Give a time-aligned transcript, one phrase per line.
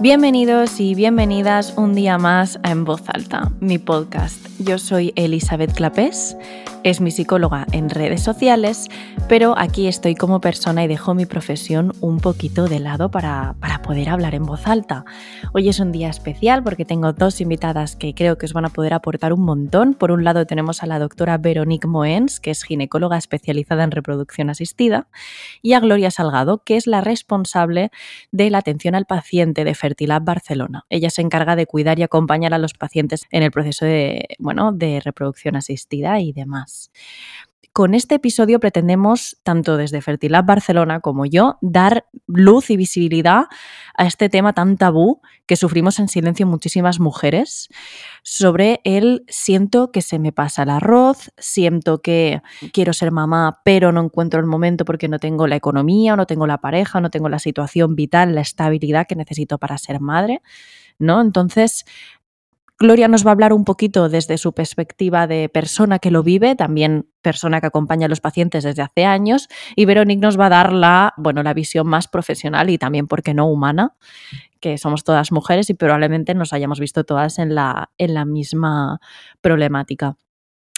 [0.00, 4.53] Bienvenidos y bienvenidas un día más a En Voz Alta, mi podcast.
[4.58, 6.36] Yo soy Elizabeth Clapés
[6.84, 8.88] es mi psicóloga en redes sociales,
[9.26, 13.80] pero aquí estoy como persona y dejo mi profesión un poquito de lado para, para
[13.80, 15.06] poder hablar en voz alta.
[15.54, 18.68] Hoy es un día especial porque tengo dos invitadas que creo que os van a
[18.68, 19.94] poder aportar un montón.
[19.94, 24.50] Por un lado tenemos a la doctora Veronique Moens, que es ginecóloga especializada en reproducción
[24.50, 25.08] asistida,
[25.62, 27.92] y a Gloria Salgado, que es la responsable
[28.30, 30.84] de la atención al paciente de Fertilab Barcelona.
[30.90, 34.72] Ella se encarga de cuidar y acompañar a los pacientes en el proceso de, bueno,
[34.72, 36.90] de reproducción asistida y demás.
[37.72, 43.46] Con este episodio pretendemos, tanto desde Fertilab Barcelona como yo, dar luz y visibilidad
[43.96, 47.68] a este tema tan tabú que sufrimos en silencio muchísimas mujeres,
[48.22, 52.42] sobre el siento que se me pasa el arroz, siento que
[52.72, 56.26] quiero ser mamá, pero no encuentro el momento porque no tengo la economía, o no
[56.26, 60.42] tengo la pareja, no tengo la situación vital, la estabilidad que necesito para ser madre.
[60.98, 61.20] ¿no?
[61.20, 61.84] Entonces,
[62.78, 66.56] Gloria nos va a hablar un poquito desde su perspectiva de persona que lo vive,
[66.56, 70.50] también persona que acompaña a los pacientes desde hace años, y Veronique nos va a
[70.50, 73.94] dar la, bueno, la visión más profesional y también, porque no humana,
[74.58, 78.98] que somos todas mujeres y probablemente nos hayamos visto todas en la, en la misma
[79.40, 80.16] problemática.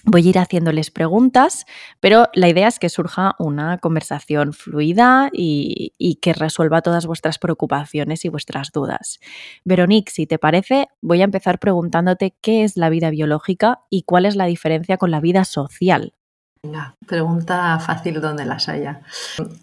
[0.08, 1.66] Voy a ir haciéndoles preguntas,
[1.98, 8.24] pero la idea es que surja una conversación fluida y, que resuelva todas vuestras preocupaciones
[8.24, 9.18] y vuestras dudas.
[9.64, 14.26] Veronique, si te parece, voy a empezar preguntándote qué es la vida biológica y cuál
[14.26, 16.14] es la diferencia con la vida social.
[16.62, 19.02] Venga, pregunta fácil donde las haya.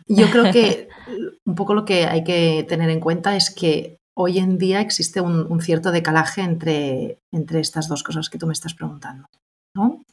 [0.08, 0.90] Yo creo que
[1.46, 5.22] un poco lo que hay que tener en cuenta es que hoy en día existe
[5.22, 9.28] un, cierto decalaje entre, entre estas dos cosas que tú me estás preguntando.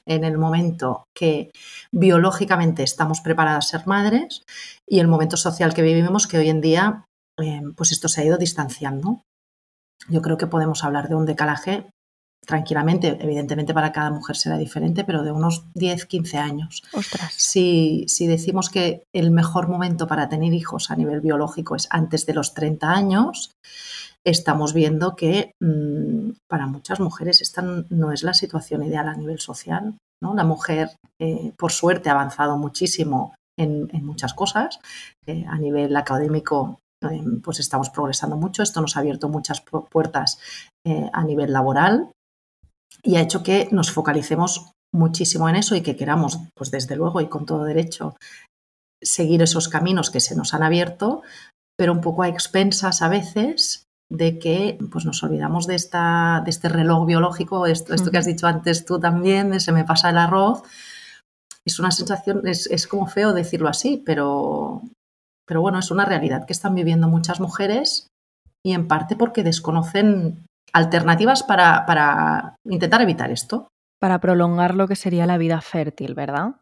[0.06, 1.50] En el momento que
[1.92, 4.42] biológicamente estamos preparadas a ser madres
[4.88, 7.04] y el momento social que vivimos, que hoy en día,
[7.38, 9.22] eh, pues esto se ha ido distanciando.
[10.08, 11.90] Yo creo que podemos hablar de un decalaje
[12.46, 16.82] tranquilamente, evidentemente para cada mujer será diferente, pero de unos 10, 15 años.
[17.36, 22.24] Si, si, decimos que el mejor momento para tener hijos a nivel biológico es antes
[22.24, 23.52] de los 30 años,
[24.26, 29.40] estamos viendo que mm, para muchas mujeres esta no es la situación ideal a nivel
[29.40, 29.96] social.
[30.22, 30.34] ¿no?
[30.34, 34.78] La mujer, eh, por suerte, ha avanzado muchísimo en, muchas cosas.
[35.26, 38.62] Eh, a nivel académico, eh, pues estamos progresando mucho.
[38.62, 40.38] Esto nos ha abierto muchas puertas
[41.12, 42.10] a nivel laboral
[43.02, 47.20] y ha hecho que nos focalicemos muchísimo en eso y que queramos, pues desde luego
[47.20, 48.16] y con todo derecho,
[49.02, 51.22] seguir esos caminos que se nos han abierto,
[51.76, 56.50] pero un poco a expensas a veces de que pues nos olvidamos de, esta, de
[56.50, 60.10] este reloj biológico, esto, esto que has dicho antes tú también, de se me pasa
[60.10, 60.62] el arroz.
[61.64, 64.82] Es una sensación, es, como feo decirlo así, pero,
[65.46, 68.08] pero bueno, es una realidad que están viviendo muchas mujeres
[68.64, 73.68] y en parte porque desconocen alternativas para, para intentar evitar esto.
[74.00, 76.56] Para prolongar lo que sería la vida fértil, ¿verdad?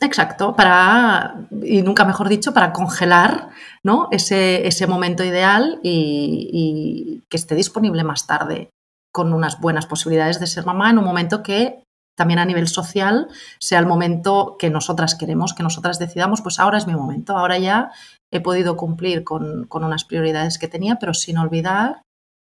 [0.00, 3.50] Exacto, para, y nunca mejor dicho, para congelar
[3.82, 4.06] ¿no?
[4.12, 8.70] ese, ese momento ideal y, que esté disponible más tarde
[9.12, 11.82] con unas buenas posibilidades de ser mamá en un momento que
[12.16, 13.28] también a nivel social
[13.60, 17.58] sea el momento que nosotras queremos, que nosotras decidamos, pues ahora es mi momento, ahora
[17.58, 17.90] ya
[18.32, 22.02] he podido cumplir con, con unas prioridades que tenía, pero sin olvidar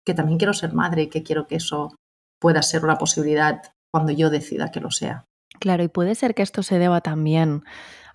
[0.05, 1.95] que también quiero ser madre y que quiero que eso
[2.39, 5.25] pueda ser una posibilidad cuando yo decida que lo sea.
[5.61, 7.63] Claro, y puede ser que esto se deba también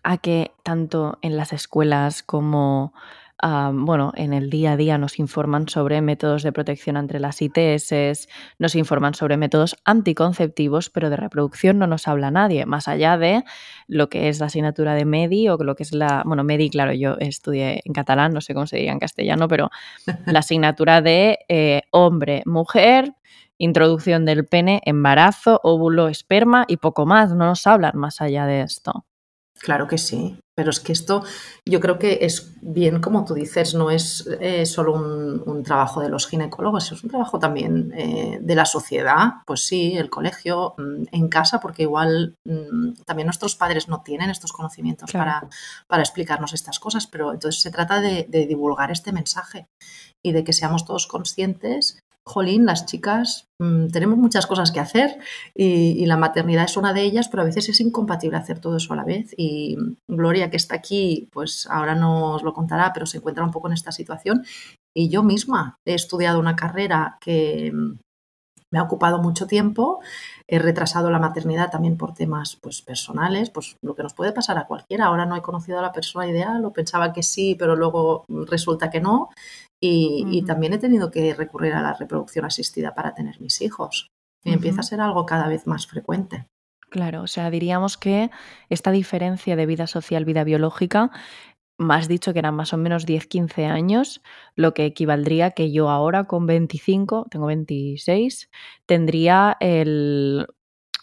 [0.02, 2.92] a que tanto en las escuelas como
[3.40, 7.40] ah, bueno, en el día a día nos informan sobre métodos de protección entre las
[7.40, 8.26] ITS,
[8.58, 13.44] nos informan sobre métodos anticonceptivos, pero de reproducción no nos habla nadie, más allá de
[13.86, 16.94] lo que es la asignatura de MEDI o lo que es la, bueno, MEDI, claro,
[16.94, 19.70] yo estudié en catalán, no sé cómo se diría en castellano, pero
[20.26, 23.14] la asignatura de eh, hombre, mujer,
[23.58, 27.30] introducción del pene, embarazo, óvulo, esperma y poco más.
[27.30, 29.04] No nos hablan más allá de esto.
[29.58, 31.22] Claro que sí, pero es que esto
[31.64, 36.10] yo creo que es bien como tú dices, no es eh, solo un, trabajo de
[36.10, 41.04] los ginecólogos, es un trabajo también eh, de la sociedad, pues sí, el colegio, mm,
[41.10, 45.48] en casa, porque igual mm, también nuestros padres no tienen estos conocimientos para,
[45.86, 49.66] para, explicarnos estas cosas, pero entonces se trata de, de divulgar este mensaje
[50.22, 55.18] y de que seamos todos conscientes jolín, las chicas mm, tenemos muchas cosas que hacer
[55.54, 58.92] y, la maternidad es una de ellas, pero a veces es incompatible hacer todo eso
[58.92, 59.34] a la vez.
[59.36, 59.76] Y
[60.08, 63.74] Gloria, que está aquí, pues ahora nos lo contará, pero se encuentra un poco en
[63.74, 64.44] esta situación.
[64.94, 67.98] Y yo misma he estudiado una carrera que mm,
[68.72, 70.00] me ha ocupado mucho tiempo,
[70.48, 74.58] he retrasado la maternidad también por temas pues, personales, pues lo que nos puede pasar
[74.58, 75.06] a cualquiera.
[75.06, 78.90] Ahora no he conocido a la persona ideal o pensaba que sí, pero luego resulta
[78.90, 79.30] que no
[79.80, 84.10] Y, también he tenido que recurrir a la reproducción asistida para tener mis hijos.
[84.42, 86.46] Y empieza a ser algo cada vez más frecuente.
[86.88, 88.30] Claro, o sea, diríamos que
[88.68, 91.10] esta diferencia de vida social, vida biológica,
[91.78, 94.22] más dicho que eran más o menos 10-15 años,
[94.54, 98.50] lo que equivaldría que yo ahora con 25, tengo 26,
[98.86, 100.46] tendría el,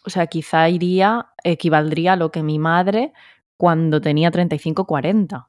[0.05, 3.13] o sea, quizá iría, equivaldría a lo que mi madre
[3.57, 5.47] cuando tenía 35-40.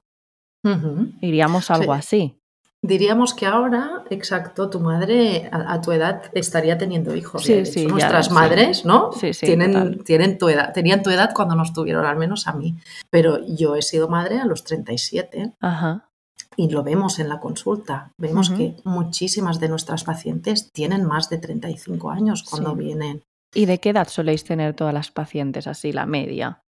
[1.21, 2.39] Iríamos algo así.
[2.87, 7.43] Diríamos que ahora, exacto, tu madre a, tu edad estaría teniendo hijos.
[7.43, 9.11] Sí, sí, nuestras madres, ¿no?
[9.13, 12.53] Sí, sí, tienen, tienen tu edad, tenían tu edad cuando nos tuvieron, al menos a
[12.53, 12.77] mí.
[13.09, 15.55] Pero yo he sido madre a los 37.
[15.63, 16.11] Ajá.
[16.57, 18.13] Y lo vemos en la consulta.
[18.19, 23.23] Vemos que muchísimas de nuestras pacientes tienen más de 35 años cuando vienen.
[23.55, 26.61] ¿Y de qué edad soléis tener todas las pacientes así, la media?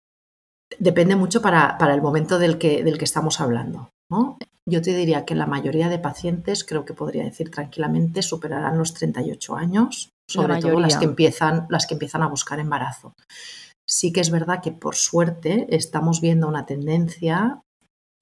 [0.78, 3.90] Depende mucho para, para el momento del que, del que estamos hablando.
[4.14, 4.38] ¿No?
[4.66, 8.94] Yo te diría que la mayoría de pacientes, creo que podría decir tranquilamente, superarán los
[8.94, 13.12] 38 años, sobre todo las que, empiezan, las que empiezan a buscar embarazo.
[13.86, 17.60] Sí que es verdad que por suerte estamos viendo una tendencia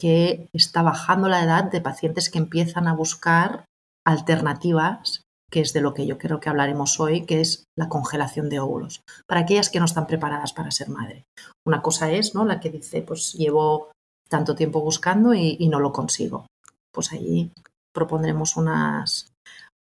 [0.00, 3.66] que está bajando la edad de pacientes que empiezan a buscar
[4.04, 8.48] alternativas, que es de lo que yo creo que hablaremos hoy, que es la congelación
[8.48, 11.26] de óvulos, para aquellas que no están preparadas para ser madre.
[11.64, 12.44] Una cosa es, ¿no?
[12.44, 13.91] La que dice, pues llevo
[14.32, 16.46] tanto tiempo buscando y, no lo consigo.
[16.92, 17.52] Pues ahí
[17.94, 19.30] propondremos unas,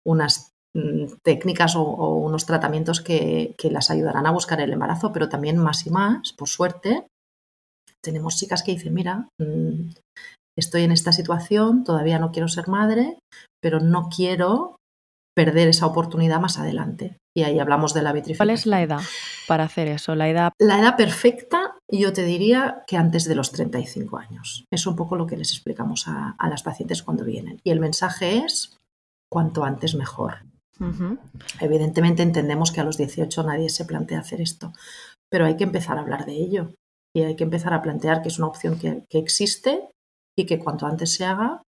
[0.04, 1.84] unas mm, técnicas o,
[2.16, 6.48] unos tratamientos que, las ayudarán a buscar el embarazo, pero también más y más, por
[6.48, 7.06] suerte,
[8.02, 9.92] tenemos chicas que dicen, mira, mm,
[10.58, 13.18] estoy en esta situación, todavía no quiero ser madre,
[13.62, 14.76] pero no quiero
[15.36, 17.19] perder esa oportunidad más adelante.
[17.34, 18.48] Y ahí hablamos de la vitrificación.
[18.48, 19.00] ¿Cuál es la edad
[19.46, 20.14] para hacer eso?
[20.14, 24.64] La edad, la edad perfecta, yo te diría que antes de los 35 años.
[24.70, 27.60] Es un poco lo que les explicamos a, las pacientes cuando vienen.
[27.62, 28.76] Y el mensaje es,
[29.30, 30.38] cuanto antes mejor.
[31.60, 34.72] Evidentemente entendemos que a los 18 nadie se plantea hacer esto,
[35.30, 36.72] pero hay que empezar a hablar de ello
[37.14, 39.90] y hay que empezar a plantear que es una opción que, que existe
[40.38, 41.62] y que cuanto antes se haga,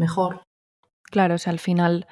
[0.00, 0.42] mejor.
[1.02, 2.06] Claro, o sea, al final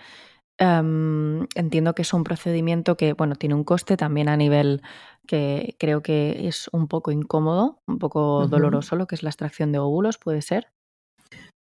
[0.58, 4.82] Em, entiendo que es un procedimiento que, bueno, tiene un coste también a nivel
[5.26, 9.72] que creo que es un poco incómodo, un poco doloroso, lo que es la extracción
[9.72, 10.68] de óvulos, ¿puede ser?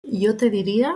[0.04, 0.96] Yo te diría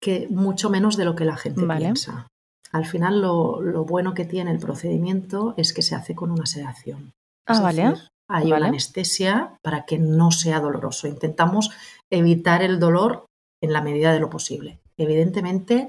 [0.00, 2.28] que mucho menos de lo que la gente piensa.
[2.72, 7.12] Al final, lo, bueno que tiene el procedimiento es que se hace con una sedación.
[7.46, 7.94] Ah, vale.
[8.28, 11.08] hay una anestesia para que no sea doloroso.
[11.08, 11.70] Intentamos
[12.10, 13.26] evitar el dolor
[13.60, 14.78] en la medida de lo posible.
[14.96, 15.88] Evidentemente,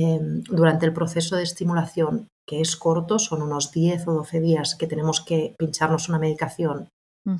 [0.00, 4.76] Em, durante el proceso de estimulación, que es corto, son unos 10 o 12 días
[4.76, 6.88] que tenemos que pincharnos una medicación,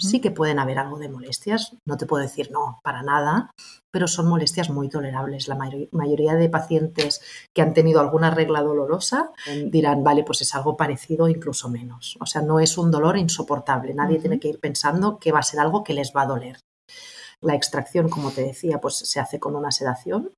[0.01, 1.77] sí que pueden haber algo de molestias.
[1.87, 3.53] No te puedo decir no, para nada,
[3.93, 5.47] pero son molestias muy tolerables.
[5.47, 7.23] La mayoría de pacientes
[7.55, 12.19] que han tenido alguna regla dolorosa em, dirán, vale, pues es algo parecido, incluso menos.
[12.21, 13.95] O sea, no es un dolor insoportable.
[13.95, 16.59] Nadie tiene que ir pensando que va a ser algo que les va a doler.
[17.41, 20.33] La extracción, como te decía, pues se hace con una sedación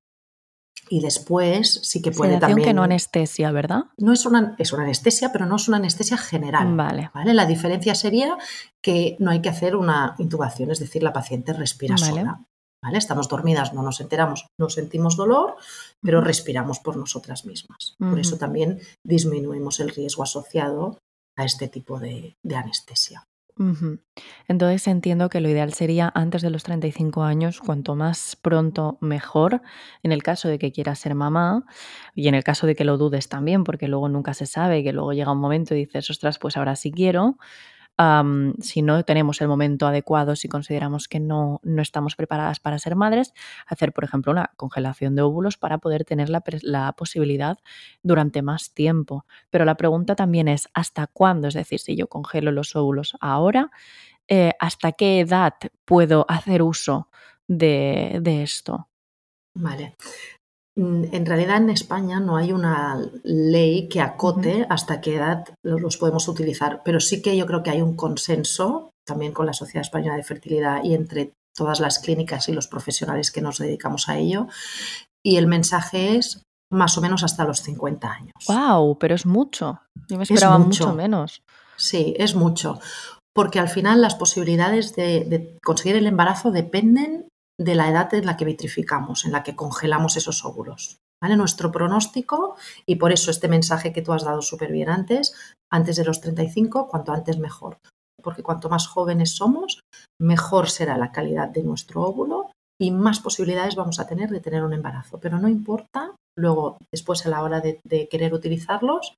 [0.92, 2.66] y después sí que puede también.
[2.66, 3.84] que no anestesia, ¿verdad?
[3.96, 6.74] No es una, es una anestesia, pero no es una anestesia general.
[6.76, 7.10] Vale.
[7.14, 7.32] ¿vale?
[7.32, 8.36] La diferencia sería
[8.82, 12.44] que no hay que hacer una intubación, es decir, la paciente respira sola.
[12.82, 12.98] ¿vale?
[12.98, 15.54] Estamos dormidas, no nos enteramos, no sentimos dolor,
[16.02, 17.94] pero respiramos por nosotras mismas.
[18.00, 20.98] Por eso también disminuimos el riesgo asociado
[21.38, 23.22] a este tipo de anestesia.
[24.48, 29.62] Entonces entiendo que lo ideal sería antes de los 35 años, cuanto más pronto mejor,
[30.02, 31.64] en el caso de que quieras ser mamá
[32.14, 34.92] y en el caso de que lo dudes también, porque luego nunca se sabe, que
[34.92, 37.38] luego llega un momento y dices, ostras, pues ahora sí quiero,
[38.60, 42.96] si no tenemos el momento adecuado, si consideramos que no, no, estamos preparadas para ser
[42.96, 43.34] madres,
[43.66, 47.58] hacer, por ejemplo, una congelación de óvulos para poder tener la, la, posibilidad
[48.02, 49.26] durante más tiempo.
[49.50, 51.48] Pero la pregunta también es, ¿hasta cuándo?
[51.48, 53.70] Es decir, si yo congelo los óvulos ahora,
[54.28, 55.54] eh, ¿hasta qué edad
[55.84, 57.08] puedo hacer uso
[57.48, 58.88] de, de esto?
[59.54, 59.96] Vale.
[60.80, 65.98] Mm, en realidad en España no hay una ley que acote hasta qué edad los
[65.98, 69.82] podemos utilizar, pero sí que yo creo que hay un consenso también con la Sociedad
[69.82, 74.16] Española de Fertilidad y entre todas las clínicas y los profesionales que nos dedicamos a
[74.16, 74.46] ello.
[75.22, 78.32] Y el mensaje es más o menos hasta los 50 años.
[78.48, 78.96] ¡Wow!
[78.98, 79.82] Pero es mucho.
[80.08, 80.94] Yo me esperaba mucho.
[80.94, 81.42] menos.
[81.76, 82.80] Sí, es mucho.
[83.34, 87.19] Porque al final las posibilidades de conseguir el embarazo dependen
[87.60, 90.98] de la edad en la que vitrificamos, en la que congelamos esos óvulos.
[91.22, 91.36] ¿Vale?
[91.36, 95.34] Nuestro pronóstico, y por eso este mensaje que tú has dado súper bien antes,
[95.70, 97.78] antes de los 35, cuanto antes mejor.
[98.22, 99.80] Porque cuanto más jóvenes somos,
[100.18, 102.50] mejor será la calidad de nuestro óvulo
[102.80, 105.20] y más posibilidades vamos a tener de tener un embarazo.
[105.20, 109.14] Pero no importa luego, después a la hora de, de querer utilizarlos,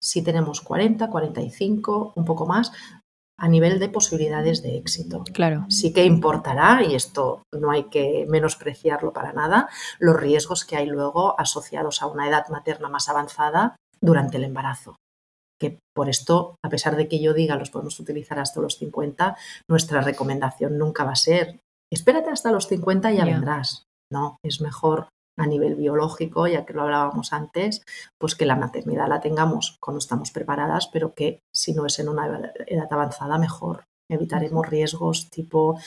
[0.00, 2.70] si tenemos 40, 45, un poco más,
[3.38, 5.24] a nivel de posibilidades de éxito.
[5.32, 5.66] Claro.
[5.68, 10.86] Sí que importará, y esto no hay que menospreciarlo para nada, los riesgos que hay
[10.86, 14.96] luego asociados a una edad materna más avanzada durante el embarazo.
[15.60, 19.36] Que por esto, a pesar de que yo diga los podemos utilizar hasta los 50,
[19.68, 21.60] nuestra recomendación nunca va a ser
[21.94, 23.84] espérate hasta los 50 y ya vendrás.
[24.12, 27.82] No, es mejor a nivel biológico, ya que lo hablábamos antes,
[28.18, 32.08] pues que la maternidad la tengamos cuando estamos preparadas, pero que si no es en
[32.08, 33.84] una edad avanzada, mejor.
[34.08, 35.78] Evitaremos riesgos tipo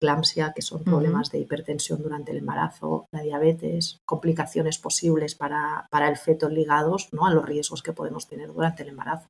[0.00, 6.08] eclampsia, que son problemas de hipertensión durante el embarazo, la diabetes, complicaciones posibles para, para,
[6.08, 7.26] el feto ligados ¿no?
[7.26, 9.28] a los riesgos que podemos tener durante el embarazo.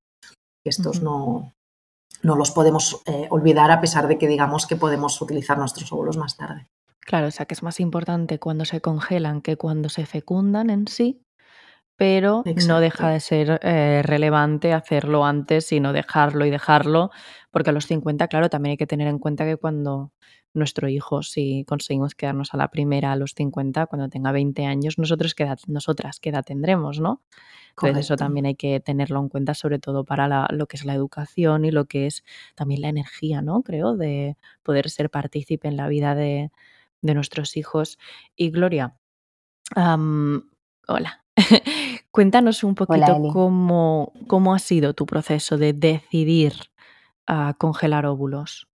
[0.64, 1.52] Estos no,
[2.22, 6.16] no los podemos eh, olvidar a pesar de que digamos que podemos utilizar nuestros óvulos
[6.16, 6.66] más tarde.
[7.06, 10.88] Claro, o sea que es más importante cuando se congelan que cuando se fecundan en
[10.88, 11.22] sí,
[11.96, 17.10] pero no deja de ser eh, relevante hacerlo antes, sino dejarlo y dejarlo,
[17.52, 20.12] porque a los 50, claro, también hay que tener en cuenta que cuando
[20.54, 24.98] nuestro hijo, si conseguimos quedarnos a la primera a los 50, cuando tenga 20 años,
[24.98, 27.22] nosotros qué nosotras qué edad tendremos, ¿no?
[27.80, 30.94] Entonces eso también hay que tenerlo en cuenta, sobre todo para lo que es la
[30.94, 32.24] educación y lo que es
[32.56, 33.62] también la energía, ¿no?
[33.62, 36.50] Creo, de poder ser partícipe en la vida de,
[37.02, 37.98] de nuestros hijos.
[38.36, 38.96] Y Gloria,
[39.74, 41.24] hola.
[42.10, 46.54] Cuéntanos un poquito cómo, cómo ha sido tu proceso de decidir
[47.26, 48.68] a congelar óvulos.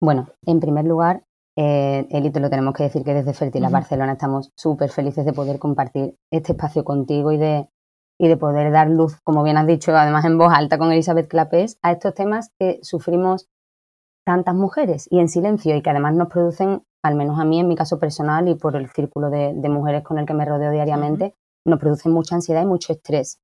[0.00, 1.24] Bueno, en primer lugar,
[1.56, 5.32] eh, Eli, te lo tenemos que decir que desde Fertila Barcelona estamos súper felices de
[5.32, 7.68] poder compartir este espacio contigo y de,
[8.18, 11.28] y de poder dar luz, como bien has dicho, además en voz alta con Elizabeth
[11.28, 13.48] Clapés, a estos temas que sufrimos
[14.26, 17.68] tantas mujeres y en silencio y que además nos producen al menos a mí en
[17.68, 21.34] mi caso personal y por el círculo de, mujeres con el que me rodeo diariamente,
[21.64, 23.38] nos producen mucha ansiedad y mucho estrés.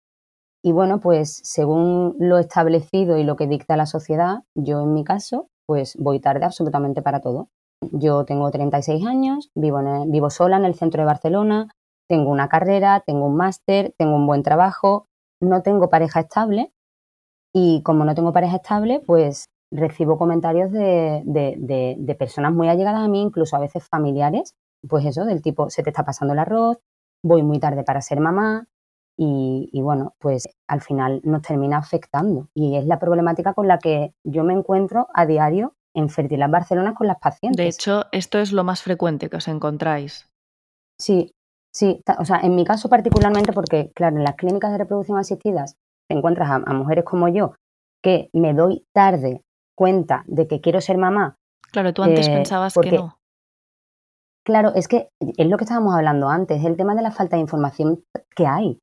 [0.65, 5.05] Y bueno, pues según lo establecido y lo que dicta la sociedad, yo en mi
[5.05, 7.49] caso, pues voy tarde absolutamente para todo.
[7.93, 11.69] Yo tengo 36 años, vivo, vivo sola en el centro de Barcelona,
[12.09, 15.07] tengo una carrera, tengo un máster, tengo un buen trabajo,
[15.41, 16.73] no tengo pareja estable
[17.55, 23.09] y como no tengo pareja estable, pues recibo comentarios de, de, personas muy allegadas a
[23.09, 24.55] mí, incluso a veces familiares,
[24.89, 26.79] pues eso, del tipo, se te está pasando el arroz,
[27.25, 28.67] voy muy tarde para ser mamá
[29.17, 32.49] y, bueno, pues al final nos termina afectando.
[32.55, 36.95] Y es la problemática con la que yo me encuentro a diario en Fertilidad Barcelona
[36.95, 37.65] con las pacientes.
[37.65, 40.29] De hecho, esto es lo más frecuente que os encontráis.
[40.99, 41.35] Sí,
[41.73, 45.77] sí, o sea, en mi caso particularmente porque, claro, en las clínicas de reproducción asistidas
[46.09, 47.55] te encuentras a mujeres como yo
[48.03, 49.43] que me doy tarde
[49.75, 51.37] cuenta de que quiero ser mamá.
[51.71, 53.19] Claro, tú antes eh, pensabas que no.
[54.45, 57.43] Claro, es que es lo que estábamos hablando antes, el tema de la falta de
[57.43, 58.79] información que hay.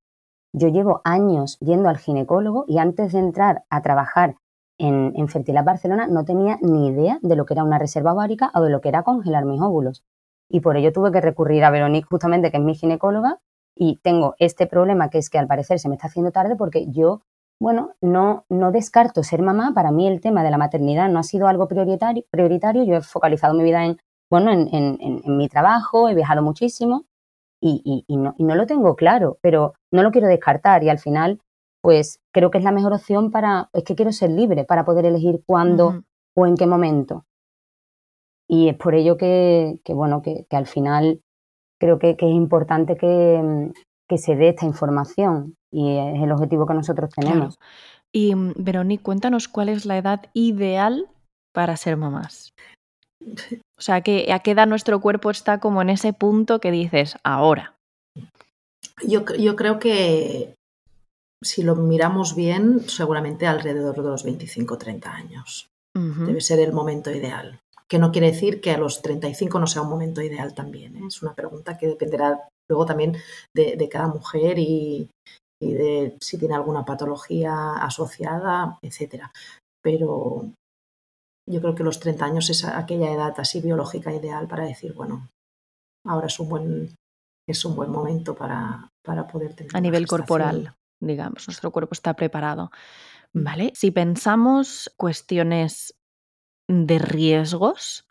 [0.54, 4.36] Yo llevo años yendo al ginecólogo y antes de entrar a trabajar
[4.80, 8.52] en, en Fertilidad Barcelona no tenía ni idea de lo que era una reserva ovárica
[8.56, 10.04] o de lo que era congelar mis óvulos.
[10.50, 13.40] Y por ello tuve que recurrir a Veronique, justamente, que es mi ginecóloga,
[13.76, 16.88] y tengo este problema que es que al parecer se me está haciendo tarde porque
[16.90, 17.22] yo
[17.60, 19.74] bueno, no, no descarto ser mamá.
[19.74, 22.24] Para mí el tema de la maternidad no ha sido algo prioritario.
[22.32, 22.84] prioritario.
[22.84, 23.98] Yo he focalizado mi vida en,
[24.30, 27.06] bueno, en, en, mi trabajo, he viajado muchísimo
[27.62, 31.00] y, y, no, y, no, lo tengo claro, pero no lo quiero descartar y al
[31.00, 31.42] final,
[31.82, 35.06] pues creo que es la mejor opción para, es que quiero ser libre para poder
[35.06, 36.04] elegir cuándo
[36.36, 37.26] o en qué momento.
[38.48, 41.22] Y es por ello que, que bueno, que, que, al final
[41.80, 43.72] creo que, que es importante que,
[44.08, 47.60] que se dé esta información y es el objetivo que nosotros tenemos.
[48.12, 51.08] Y mm, Veronique, cuéntanos cuál es la edad ideal
[51.54, 52.54] para ser mamás.
[53.78, 57.18] O sea, que, ¿a qué edad nuestro cuerpo está como en ese punto que dices
[57.24, 57.76] ahora?
[59.06, 60.56] Yo, yo creo que
[61.44, 65.70] si lo miramos bien, seguramente alrededor de los 25-30 años.
[65.96, 67.60] Debe ser el momento ideal.
[67.90, 70.96] Que no quiere decir que a los 35 no sea un momento ideal también.
[70.96, 71.02] ¿eh?
[71.08, 73.18] Es una pregunta que dependerá luego también
[73.54, 75.10] de cada mujer y,
[75.62, 79.32] y de si tiene alguna patología asociada, etcétera.
[79.82, 80.52] Pero
[81.50, 85.30] yo creo que los 30 años es aquella edad así biológica ideal para decir, bueno,
[86.06, 86.96] ahora es un buen,
[87.48, 89.76] es un buen momento para, para poder tener.
[89.76, 92.72] A nivel corporal, digamos, nuestro cuerpo está preparado.
[93.34, 93.44] Mm.
[93.44, 93.72] ¿Vale?
[93.76, 95.96] Si pensamos cuestiones
[96.68, 98.08] de riesgos,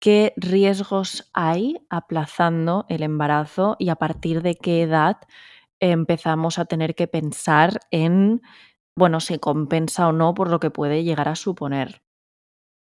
[0.00, 5.18] ¿qué riesgos hay aplazando el embarazo y a partir de qué edad
[5.80, 8.42] empezamos a tener que pensar en,
[8.96, 12.02] bueno, si compensa o no por lo que puede llegar a suponer.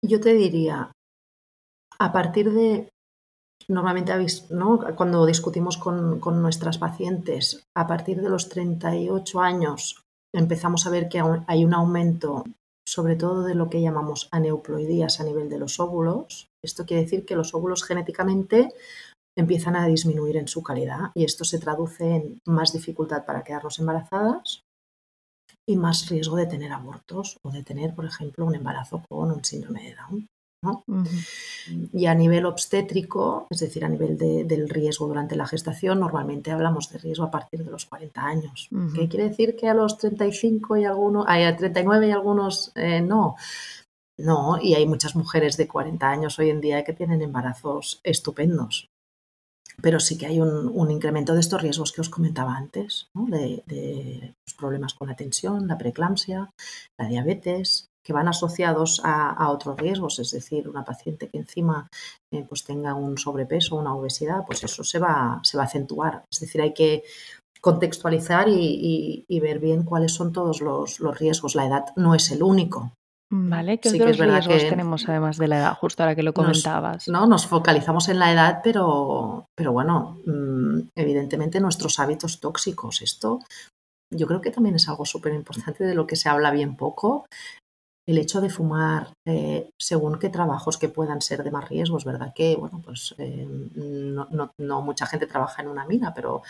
[0.05, 0.91] Yo te diría,
[1.97, 2.89] a partir de,
[3.67, 4.13] normalmente
[4.49, 4.79] ¿no?
[4.95, 10.03] cuando discutimos con, nuestras pacientes, a partir de los 38 años
[10.35, 12.43] empezamos a ver que hay un aumento
[12.85, 16.49] sobre todo de lo que llamamos aneuploidías a nivel de los óvulos.
[16.61, 18.73] Esto quiere decir que los óvulos genéticamente
[19.35, 23.79] empiezan a disminuir en su calidad y esto se traduce en más dificultad para quedarnos
[23.79, 24.63] embarazadas
[25.67, 29.43] y más riesgo de tener abortos o de tener, por ejemplo, un embarazo con un
[29.43, 30.27] síndrome de Down.
[31.91, 36.89] Y a nivel obstétrico, es decir, a nivel del riesgo durante la gestación, normalmente hablamos
[36.89, 38.69] de riesgo a partir de los 40 años.
[38.95, 43.35] ¿Qué quiere decir que a los 35 y algunos, a 39 y algunos eh, no?
[44.17, 48.92] No, y hay muchas mujeres de 40 años hoy en día que tienen embarazos estupendos
[49.81, 54.53] pero sí que hay un, incremento de estos riesgos que os comentaba antes, de, los
[54.55, 56.49] problemas con la tensión, la preeclampsia,
[56.99, 61.87] la diabetes, que van asociados a, otros riesgos, es decir, una paciente que encima
[62.33, 66.25] eh, pues tenga un sobrepeso, una obesidad, pues eso se va, se va a acentuar.
[66.29, 67.03] Es decir, hay que
[67.63, 71.55] contextualizar y, ver bien cuáles son todos los, riesgos.
[71.55, 72.91] La edad no es el único.
[73.35, 75.73] Vale, ¿qué otros riesgos tenemos además de la edad?
[75.73, 77.07] Justo ahora que lo comentabas.
[77.07, 83.01] no, nos focalizamos en la edad, pero, pero bueno, mm, evidentemente nuestros hábitos tóxicos.
[83.01, 83.39] Esto
[84.15, 87.25] yo creo que también es algo súper importante de lo que se habla bien poco
[88.05, 92.33] el hecho de fumar eh, según qué trabajos que puedan ser de más riesgos, ¿verdad?
[92.35, 96.43] Que, bueno, pues eh, no, mucha gente trabaja en una mina, pero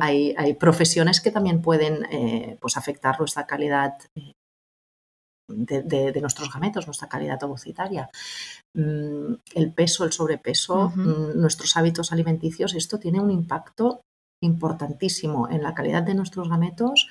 [0.00, 3.94] hay, profesiones que también pueden eh, pues afectar nuestra calidad
[5.48, 8.10] de, nuestros gametos, nuestra calidad ovocitaria.
[8.74, 14.02] Mm, el peso, el sobrepeso, mm, nuestros hábitos alimenticios, esto tiene un impacto
[14.40, 17.08] importantísimo en la calidad de nuestros gametos,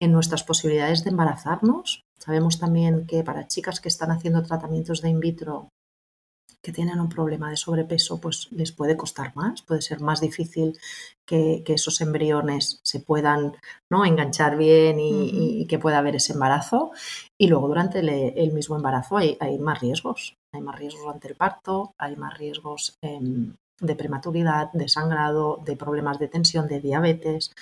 [0.00, 2.02] en nuestras posibilidades de embarazarnos.
[2.18, 5.68] Sabemos también que para chicas que están haciendo tratamientos de in vitro
[6.62, 10.78] que tienen un problema de sobrepeso, pues les puede costar más, puede ser más difícil
[11.26, 13.54] que, esos embriones se puedan
[13.90, 14.04] ¿no?
[14.04, 16.90] enganchar bien y, que pueda haber ese embarazo.
[17.40, 20.34] Y luego durante el, mismo embarazo hay, más riesgos.
[20.52, 25.76] Hay más riesgos durante el parto, hay más riesgos em, de prematuridad, de sangrado, de
[25.76, 27.52] problemas de tensión, de diabetes,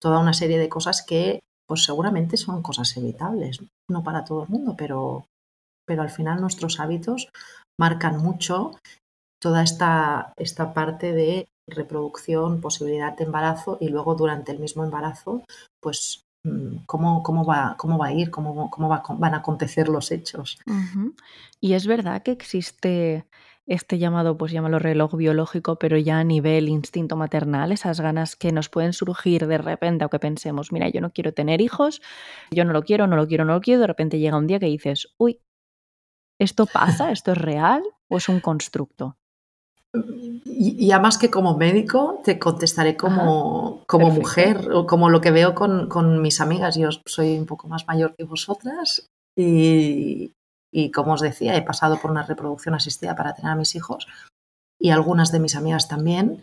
[0.00, 4.48] toda una serie de cosas que pues seguramente son cosas evitables, no para todo el
[4.48, 5.26] mundo, pero,
[5.86, 7.28] pero al final nuestros hábitos
[7.78, 8.72] marcan mucho
[9.40, 15.42] toda esta, esta parte de reproducción, posibilidad de embarazo y luego durante el mismo embarazo,
[15.80, 20.10] pues mm, cómo, cómo, va, cómo va a ir, cómo, cómo van a acontecer los
[20.12, 20.58] hechos.
[21.60, 23.26] Y es verdad que existe
[23.66, 28.52] este llamado, pues llámalo reloj biológico, pero ya a nivel instinto maternal, esas ganas que
[28.52, 32.02] nos pueden surgir de repente o que pensemos, mira, yo no quiero tener hijos,
[32.50, 34.58] yo no lo quiero, no lo quiero, no lo quiero, de repente llega un día
[34.58, 35.40] que dices, uy,
[36.42, 37.10] ¿esto pasa?
[37.10, 39.16] ¿Esto es real o es un constructo?
[40.44, 45.54] Y, además que como médico te contestaré como, como mujer o como lo que veo
[45.54, 46.76] con, con, mis amigas.
[46.76, 50.32] Yo soy un poco más mayor que vosotras y,
[50.72, 54.08] y como os decía, he pasado por una reproducción asistida para tener a mis hijos
[54.80, 56.42] y algunas de mis amigas también.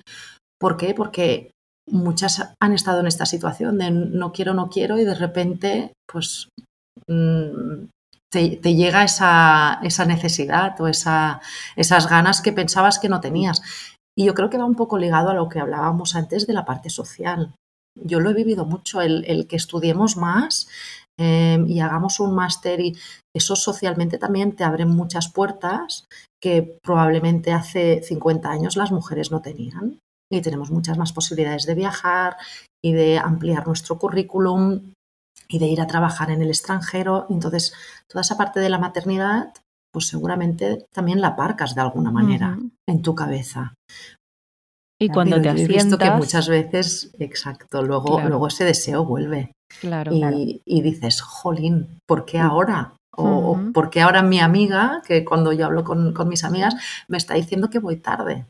[0.60, 0.94] ¿Por qué?
[0.94, 1.52] Porque
[1.88, 6.50] muchas han estado en esta situación de no quiero, no quiero y de repente pues
[7.08, 7.88] mm,
[8.32, 11.42] te, llega esa, esa, necesidad o esa,
[11.76, 13.62] esas ganas que pensabas que no tenías.
[14.18, 16.66] Y yo creo que va un poco ligado a lo que hablábamos antes de la
[16.66, 17.54] parte social.
[17.96, 20.68] Yo lo he vivido mucho, el, el que estudiemos más
[21.20, 22.96] Em, y hagamos un máster y
[23.36, 26.06] eso socialmente también te abre muchas puertas
[26.42, 30.00] que probablemente hace 50 años las mujeres no tenían.
[30.32, 32.38] Y tenemos muchas más posibilidades de viajar
[32.82, 34.94] y de ampliar nuestro currículum
[35.50, 37.26] y de ir a trabajar en el extranjero.
[37.30, 37.74] Entonces,
[38.08, 39.54] toda esa parte de la maternidad,
[39.92, 42.58] pues seguramente también la aparcas de alguna manera
[42.88, 43.74] en tu cabeza.
[45.02, 45.76] Y cuando te asientas...
[45.76, 49.54] He visto que muchas veces, exacto, luego, luego ese deseo vuelve.
[49.82, 52.96] Claro, y, dices, jolín, ¿por qué ahora?
[53.16, 56.76] O, ¿por qué ahora mi amiga, que cuando yo hablo con, mis amigas,
[57.08, 58.46] me está diciendo que voy tarde?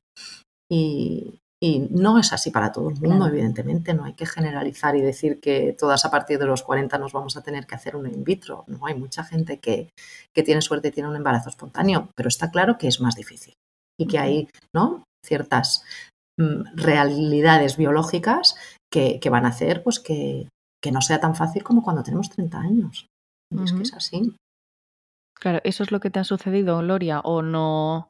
[0.72, 3.94] Y, no es así para todo el mundo, evidentemente.
[3.94, 7.36] No hay que generalizar y decir que todas a partir de los 40 nos vamos
[7.36, 8.64] a tener que hacer un in vitro.
[8.68, 9.90] No, hay mucha gente que,
[10.34, 13.54] tiene suerte y tiene un embarazo espontáneo, pero está claro que es más difícil
[14.00, 15.04] y que hay ¿no?
[15.26, 15.84] ciertas
[16.40, 18.56] mm, realidades biológicas
[18.90, 20.48] que, que, van a hacer pues, que,
[20.82, 23.08] que no sea tan fácil como cuando tenemos 30 años.
[23.64, 24.36] Es que es así.
[25.40, 28.10] Claro, ¿eso es lo que te ha sucedido, Gloria, o no?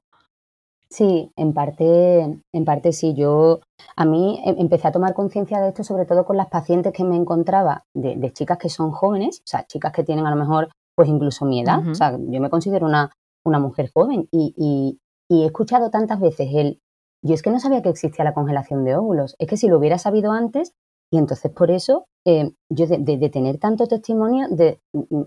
[0.91, 3.13] Sí, en parte, en parte sí.
[3.13, 3.60] Yo
[3.95, 7.04] a mí em, empecé a tomar conciencia de esto, sobre todo con las pacientes que
[7.04, 10.69] me encontraba de, chicas que son jóvenes, o sea, chicas que tienen a lo mejor,
[10.95, 11.88] pues incluso mi edad.
[11.88, 13.12] O sea, yo me considero una,
[13.45, 14.97] una mujer joven y,
[15.32, 16.82] he escuchado tantas veces el,
[17.23, 19.78] yo es que no sabía que existía la congelación de óvulos, es que si lo
[19.78, 20.73] hubiera sabido antes,
[21.12, 24.80] y entonces por eso eh, yo de, tener tanto testimonio, de,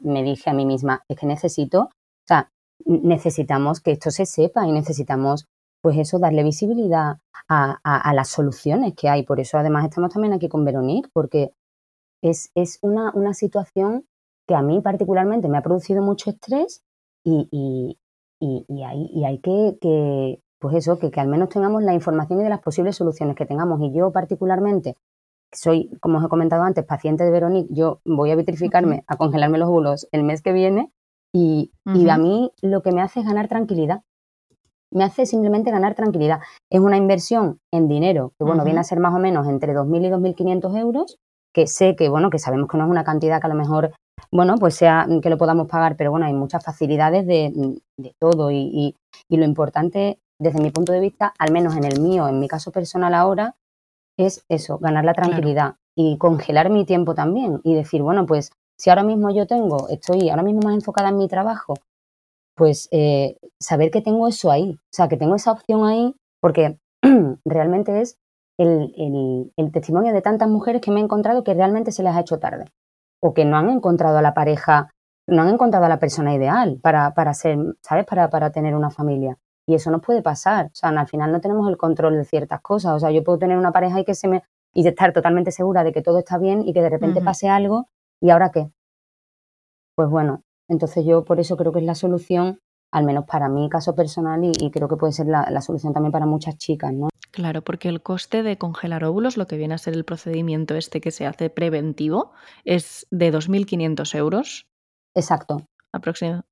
[0.02, 2.50] me dije a mí misma, es que necesito, o sea,
[2.84, 5.46] necesitamos que esto se sepa y necesitamos,
[5.82, 7.18] pues eso, darle visibilidad
[7.48, 9.24] a, las soluciones que hay.
[9.24, 11.52] Por eso además estamos también aquí con Veronique, porque
[12.22, 14.06] es, es una, una, situación
[14.46, 16.82] que a mí particularmente me ha producido mucho estrés
[17.24, 17.98] y, y,
[18.68, 22.40] y, hay, y hay que, que, pues eso, que, que al menos tengamos la información
[22.40, 23.80] y de las posibles soluciones que tengamos.
[23.82, 24.96] Y yo particularmente
[25.52, 29.58] soy, como os he comentado antes, paciente de Veronique, yo voy a vitrificarme, a congelarme
[29.58, 30.92] los óvulos el mes que viene
[31.32, 34.02] y, a mí lo que me hace es ganar tranquilidad.
[34.92, 36.40] Me hace simplemente ganar tranquilidad.
[36.70, 40.06] Es una inversión en dinero que, bueno, viene a ser más o menos entre 2.000
[40.06, 41.18] y 2.500 euros,
[41.54, 43.92] que sé que, bueno, que sabemos que no es una cantidad que a lo mejor,
[44.30, 47.80] bueno, pues sea que lo podamos pagar, pero bueno, hay muchas facilidades de,
[48.18, 48.96] todo y,
[49.28, 52.48] y lo importante, desde mi punto de vista, al menos en el mío, en mi
[52.48, 53.54] caso personal ahora,
[54.18, 58.90] es eso, ganar la tranquilidad y congelar mi tiempo también y decir, bueno, pues si
[58.90, 61.74] ahora mismo yo tengo, estoy ahora mismo más enfocada en mi trabajo,
[62.54, 66.78] pues eh, saber que tengo eso ahí, o sea, que tengo esa opción ahí, porque
[67.44, 68.18] realmente es
[68.58, 72.20] el, el, testimonio de tantas mujeres que me he encontrado que realmente se les ha
[72.20, 72.66] hecho tarde
[73.20, 74.90] o que no han encontrado a la pareja,
[75.26, 78.04] no han encontrado a la persona ideal para, para ser, ¿sabes?
[78.04, 79.38] Para, para tener una familia.
[79.66, 80.66] Y eso nos puede pasar.
[80.66, 82.94] O sea, al final no tenemos el control de ciertas cosas.
[82.94, 84.42] O sea, yo puedo tener una pareja y que se me
[84.74, 87.88] y estar totalmente segura de que todo está bien y que de repente pase algo
[88.20, 88.70] y ahora qué.
[89.94, 92.58] Pues bueno, entonces yo por eso creo que es la solución,
[92.90, 96.12] al menos para mi caso personal y, creo que puede ser la, la, solución también
[96.12, 97.08] para muchas chicas, ¿no?
[97.30, 101.00] Claro, porque el coste de congelar óvulos, lo que viene a ser el procedimiento este
[101.00, 102.32] que se hace preventivo,
[102.64, 104.66] es de 2.500 euros.
[105.14, 105.62] Exacto.
[105.92, 106.48] Aproximadamente.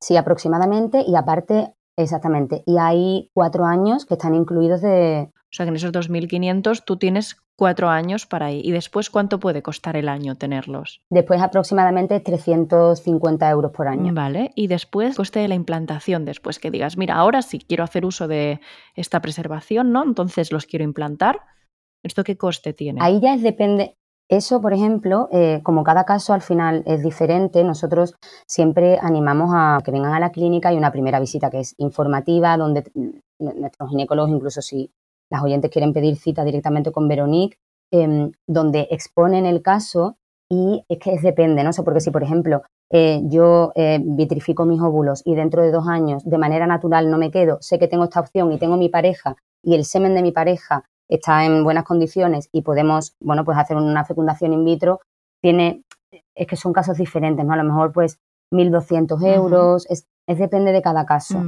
[0.00, 1.02] sí, aproximadamente.
[1.06, 2.62] Y aparte, Exactamente.
[2.66, 5.32] Y hay cuatro años que están incluidos de...
[5.56, 8.66] O sea que en esos 2.500 tú tienes cuatro años para ir.
[8.66, 11.00] ¿Y después cuánto puede costar el año tenerlos?
[11.08, 14.12] Después aproximadamente 350 euros por año.
[14.12, 14.50] Vale.
[14.54, 18.28] Y después coste de la implantación, después que digas, mira, ahora sí quiero hacer uso
[18.28, 18.60] de
[18.96, 20.04] esta preservación, ¿no?
[20.04, 21.40] Entonces los quiero implantar.
[22.02, 23.00] ¿Esto qué coste tiene?
[23.02, 23.96] Ahí ya depende,
[24.28, 28.14] eso, por ejemplo, eh, como cada caso al final es diferente, nosotros
[28.46, 32.58] siempre animamos a que vengan a la clínica y una primera visita que es informativa,
[32.58, 32.84] donde
[33.38, 34.90] nuestros ginecólogos, incluso si
[35.30, 37.58] las oyentes quieren pedir cita directamente con Veronique,
[37.90, 40.16] em, donde exponen el caso
[40.48, 41.72] y es que es depende, ¿no?
[41.72, 45.88] sé porque si, por ejemplo, eh, yo eh, vitrifico mis óvulos y dentro de dos
[45.88, 48.88] años de manera natural no me quedo, sé que tengo esta opción y tengo mi
[48.88, 53.58] pareja y el semen de mi pareja está en buenas condiciones y podemos, bueno, pues
[53.58, 55.00] hacer una fecundación in vitro,
[55.42, 55.82] tiene,
[56.34, 57.52] es que son casos diferentes, ¿no?
[57.52, 58.18] A lo mejor pues
[58.52, 61.42] 1.200 euros, es, depende de cada caso.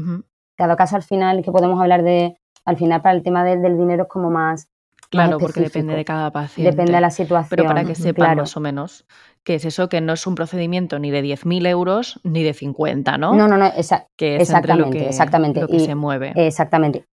[0.57, 4.05] Cada caso al final, que podemos hablar de, al final para el tema del dinero
[4.05, 4.69] es como más...
[5.11, 6.71] Claro, porque depende de cada paciente.
[6.71, 7.49] Depende de la situación.
[7.49, 9.07] Pero para que sepan más o menos
[9.43, 13.17] que es eso, que no es un procedimiento ni de 10.000 euros ni de 50,
[13.17, 13.35] ¿no?
[13.35, 13.71] No, no, no,
[14.17, 15.61] que es exactamente, lo que, exactamente.
[15.63, 16.35] Lo que se mueve.
[16.37, 17.07] Exactamente.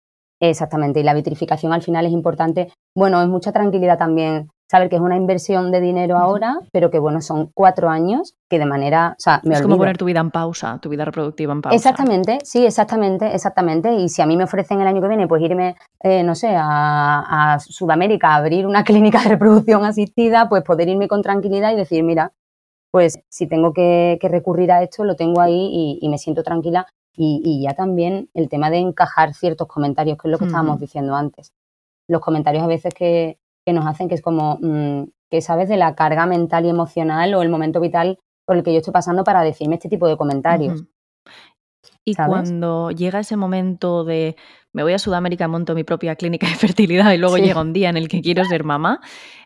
[0.42, 2.74] Exactamente, y la vitrificación al final es importante.
[2.98, 7.00] Bueno, es mucha tranquilidad también saber que es una inversión de dinero ahora, pero que
[7.00, 10.20] bueno, son cuatro años que de manera, o sea, me Es como poner tu vida
[10.20, 11.76] en pausa, tu vida reproductiva en pausa.
[11.76, 13.94] Exactamente, sí, exactamente, exactamente.
[13.94, 16.54] Y si a mí me ofrecen el año que viene, pues irme, eh, no sé,
[16.56, 21.76] a, Sudamérica a abrir una clínica de reproducción asistida, pues poder irme con tranquilidad y
[21.76, 22.32] decir, mira,
[22.92, 27.62] pues si tengo que, recurrir a esto, lo tengo ahí y me siento tranquila y,
[27.62, 31.54] ya también el tema de encajar ciertos comentarios, que es lo que estábamos diciendo antes.
[32.08, 33.38] Los comentarios a veces que,
[33.72, 37.42] nos hacen que es como mm, que sabes de la carga mental y emocional o
[37.42, 40.84] el momento vital por el que yo estoy pasando para decirme este tipo de comentarios.
[42.04, 44.36] Y cuando llega ese momento de
[44.74, 47.90] me voy a Sudamérica, monto mi propia clínica de fertilidad y luego llega un día
[47.90, 49.00] en el que quiero ser mamá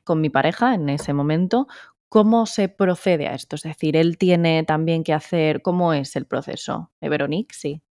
[0.04, 1.68] con mi pareja en ese momento,
[2.10, 3.58] ¿Cómo se procede a esto?
[3.58, 6.92] Es decir, él tiene también que hacer, ¿cómo es el proceso?
[7.02, 7.54] ¿Eh, Veronique?
[7.54, 7.82] Sí.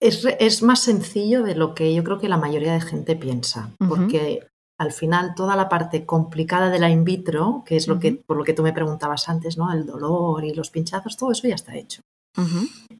[0.00, 4.40] Es, más sencillo de lo que yo creo que la mayoría de gente piensa, porque
[4.82, 8.36] al final toda la parte complicada de la in vitro, que es lo que, por
[8.36, 9.72] lo que tú me preguntabas antes, ¿no?
[9.72, 12.02] El dolor y los pinchazos, todo eso ya está hecho.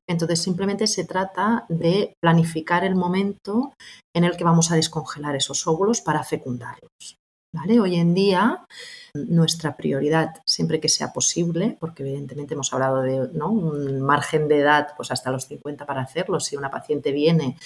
[0.06, 3.72] Entonces simplemente se trata de planificar el momento
[4.14, 7.16] en el que vamos a descongelar esos óvulos para fecundarlos.
[7.52, 7.80] ¿vale?
[7.80, 8.64] Hoy en día
[9.14, 14.88] nuestra prioridad, siempre que sea posible, porque evidentemente hemos hablado de un margen de edad
[14.96, 17.56] pues hasta los 50 para hacerlo, si una paciente viene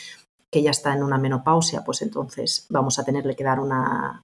[0.57, 4.23] que ya está en una menopausia, pues entonces vamos a tenerle que dar una,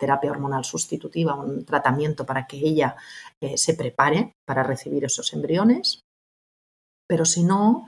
[0.00, 2.96] terapia hormonal sustitutiva, un tratamiento para que ella
[3.38, 6.00] eh, se prepare para recibir esos embriones.
[7.06, 7.86] Pero si no,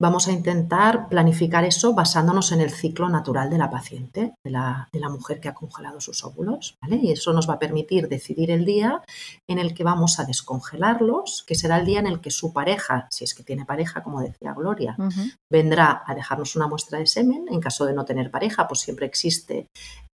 [0.00, 4.88] vamos a intentar planificar eso basándonos en el ciclo natural de la paciente, de la,
[5.10, 6.78] mujer que ha congelado sus óvulos.
[6.88, 9.02] Y eso nos va a permitir decidir el día
[9.48, 13.06] en el que vamos a descongelarlos, que será el día en el que su pareja,
[13.10, 14.96] si es que tiene pareja, como decía Gloria,
[15.50, 17.46] vendrá a dejarnos una muestra de semen.
[17.50, 19.66] En caso de no tener pareja, pues siempre existe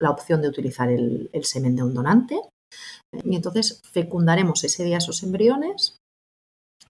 [0.01, 2.41] la opción de utilizar el, el semen de un donante.
[3.25, 6.00] Y entonces fecundaremos ese día esos embriones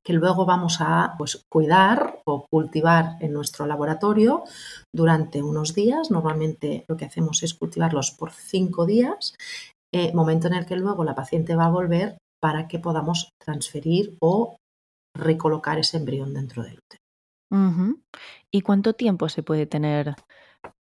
[0.04, 4.44] que luego vamos a pues, cuidar o cultivar en nuestro laboratorio
[4.94, 6.10] durante unos días.
[6.10, 9.34] Normalmente lo que hacemos es cultivarlos por cinco días,
[9.92, 14.16] eh, momento en el que luego la paciente va a volver para que podamos transferir
[14.20, 14.56] o
[15.14, 17.00] recolocar ese embrión dentro del útero.
[18.50, 20.14] ¿Y cuánto tiempo se puede tener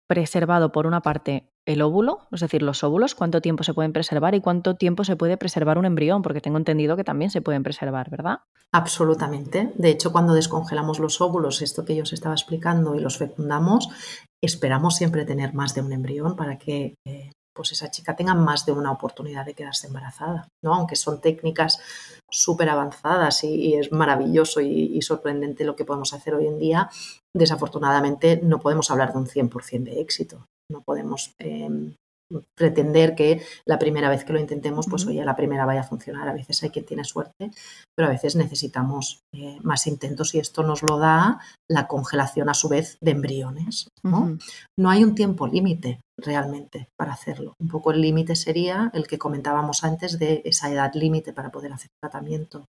[0.08, 4.34] preservado por una parte el óvulo, es decir, los óvulos, cuánto tiempo se pueden preservar
[4.34, 7.62] y cuánto tiempo se puede preservar un embrión, porque tengo entendido que también se pueden
[7.62, 8.40] preservar, ¿verdad?
[8.72, 9.72] Absolutamente.
[9.76, 13.88] De hecho, cuando descongelamos los óvulos, esto que yo os estaba explicando, y los fecundamos,
[14.42, 18.66] esperamos siempre tener más de un embrión para que eh, pues esa chica tenga más
[18.66, 20.74] de una oportunidad de quedarse embarazada, ¿no?
[20.74, 21.80] Aunque son técnicas
[22.32, 26.90] súper avanzadas y, es maravilloso y, sorprendente lo que podemos hacer hoy en día,
[27.36, 30.48] desafortunadamente no podemos hablar de un 100% de éxito.
[30.70, 31.96] No podemos em,
[32.56, 36.28] pretender que la primera vez que lo intentemos, pues oye, la primera vaya a funcionar.
[36.28, 37.52] A veces hay quien tiene suerte,
[37.96, 41.40] pero a veces necesitamos eh, más intentos y esto nos lo da
[41.70, 43.88] la congelación a su vez de embriones.
[44.04, 44.38] ¿no?
[44.78, 47.54] no hay un tiempo límite realmente para hacerlo.
[47.60, 51.74] Un poco el límite sería el que comentábamos antes de esa edad límite para poder
[51.74, 52.66] hacer tratamiento.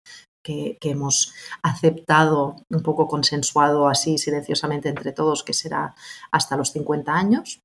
[0.45, 5.95] Que, hemos aceptado, un poco consensuado así silenciosamente entre todos, que será
[6.31, 7.61] hasta los 50 años.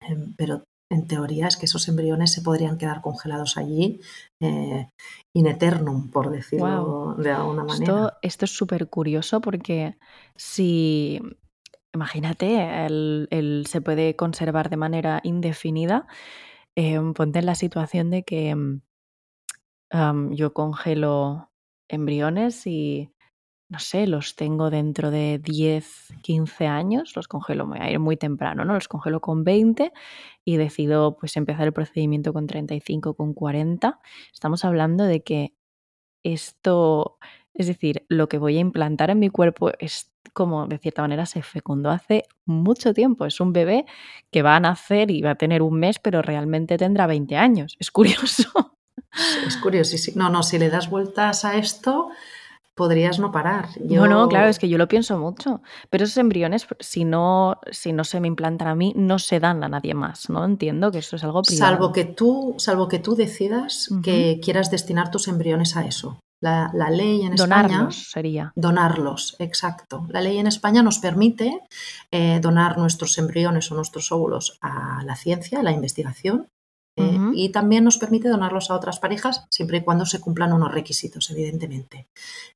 [0.00, 4.00] Em, pero en teoría es que esos embriones se podrían quedar congelados allí
[4.40, 4.88] eh,
[5.34, 8.16] in eternum, por decirlo de alguna manera.
[8.22, 9.98] Esto, es súper curioso porque
[10.34, 11.20] si,
[11.92, 16.06] imagínate, el, se puede conservar de manera indefinida,
[16.74, 18.56] em, ponte en la situación de que
[20.30, 21.50] yo congelo
[21.88, 23.10] embriones y
[23.70, 28.72] no sé, los tengo dentro de 10, 15 años, los congelo muy temprano, ¿no?
[28.72, 29.92] Los congelo con 20
[30.48, 34.00] y decido pues empezar el procedimiento con 35, con 40.
[34.32, 35.52] Estamos hablando de que
[36.22, 37.18] esto,
[37.52, 41.26] es decir, lo que voy a implantar en mi cuerpo es como de cierta manera
[41.26, 43.26] se fecundó hace mucho tiempo.
[43.26, 43.84] Es un bebé
[44.30, 47.76] que va a nacer y va a tener un mes, pero realmente tendrá 20 años.
[47.78, 48.48] Es curioso.
[49.46, 49.96] Es curioso.
[50.14, 52.08] No, no, si le das vueltas a esto,
[52.78, 53.70] podrías no parar.
[53.80, 54.06] Yo...
[54.06, 55.60] No, no, claro, es que yo lo pienso mucho.
[55.90, 59.64] Pero esos embriones, si no, si no se me implantan a mí, no se dan
[59.64, 60.44] a nadie más, ¿no?
[60.44, 61.72] Entiendo que eso es algo privado.
[61.72, 66.20] Salvo que tú, salvo que tú decidas que quieras destinar tus embriones a eso.
[66.40, 67.90] La, ley en España.
[67.90, 68.52] sería.
[68.54, 70.06] Donarlos, exacto.
[70.08, 71.60] La ley en España nos permite
[72.12, 76.46] eh, donar nuestros embriones o nuestros óvulos a la ciencia, a la investigación,
[76.98, 80.72] eh, y también nos permite donarlos a otras parejas siempre y cuando se cumplan unos
[80.72, 82.08] requisitos, evidentemente.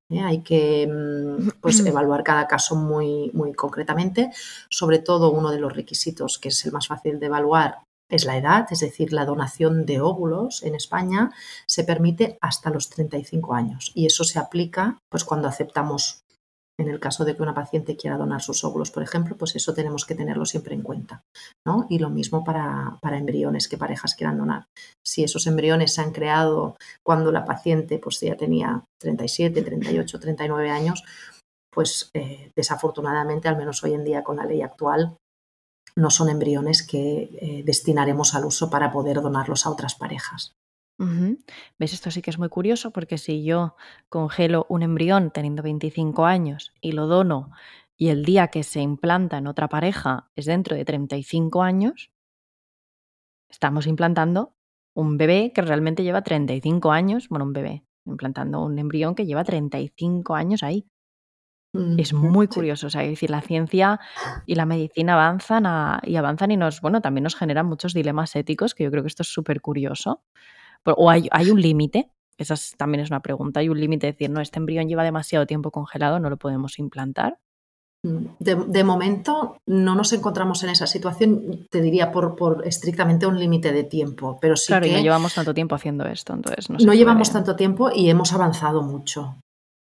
[0.09, 4.31] Eh, hay que mm, pues, evaluar cada caso muy, muy concretamente.
[4.69, 7.79] Sobre todo, uno de los requisitos que es el más fácil de evaluar
[8.09, 11.33] es la edad, es decir, la donación de óvulos en España
[11.67, 16.23] se permite hasta los 35 años y eso se aplica pues cuando aceptamos
[16.79, 19.75] en el caso de que una paciente quiera donar sus óvulos, por ejemplo, pues eso
[19.75, 21.23] tenemos que tenerlo siempre en cuenta.
[21.67, 21.87] ¿no?
[21.89, 24.67] Y lo mismo para, embriones que parejas quieran donar.
[25.05, 30.71] Si esos embriones se han creado cuando la paciente pues, ya tenía 37, 38, 39
[30.71, 31.05] años,
[31.73, 35.17] pues eh, desafortunadamente, al menos hoy en día con la ley actual,
[35.97, 40.53] no son embriones que eh, destinaremos al uso para poder donarlos a otras parejas.
[41.79, 41.93] ¿Ves?
[41.93, 43.77] Esto sí que es muy curioso porque si yo
[44.09, 47.51] congelo un embrión teniendo 25 años y lo dono
[47.97, 52.11] y el día que se implanta en otra pareja es dentro de 35 años,
[53.49, 54.55] estamos implantando
[54.95, 59.45] un bebé que realmente lleva 35 años, bueno, un bebé, implantando un embrión que lleva
[59.45, 60.87] 35 años ahí.
[61.97, 63.99] Es muy curioso, o sea, decir, la ciencia
[64.47, 65.65] y la medicina avanzan
[66.03, 69.09] y avanzan y nos, bueno, también nos generan muchos dilemas éticos, que yo creo que
[69.09, 70.23] esto es súper curioso.
[70.85, 72.11] ¿O hay, un límite?
[72.39, 73.61] Esa también es una pregunta.
[73.61, 76.79] ¿Hay un límite de decir, no, este embrión lleva demasiado tiempo congelado, no lo podemos
[76.79, 77.39] implantar?
[78.05, 83.39] Mm, de, momento no nos encontramos en esa situación, te diría por, por estrictamente un
[83.39, 84.91] límite de tiempo, pero sí claro, que...
[84.91, 88.33] y no llevamos tanto tiempo haciendo esto, entonces no, no llevamos tanto tiempo y hemos
[88.33, 89.37] avanzado mucho.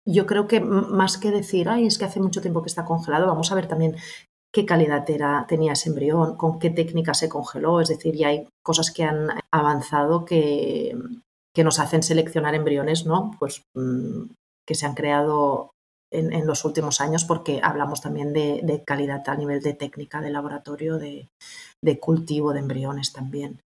[0.08, 3.27] Yo creo que más que decir, ay, es que hace mucho tiempo que está congelado,
[3.27, 3.97] vamos a ver también
[4.55, 8.47] qué calidad era, tenía ese embrión, con qué técnica se congeló, es decir, ya hay
[8.63, 10.97] cosas que han avanzado que,
[11.53, 13.31] que nos hacen seleccionar embriones, ¿no?
[13.37, 14.31] Pues mm,
[14.65, 15.71] que se han creado
[16.19, 20.97] en, los últimos años porque hablamos también de, calidad a nivel de técnica de laboratorio,
[20.97, 21.30] de,
[21.99, 23.62] cultivo de embriones también.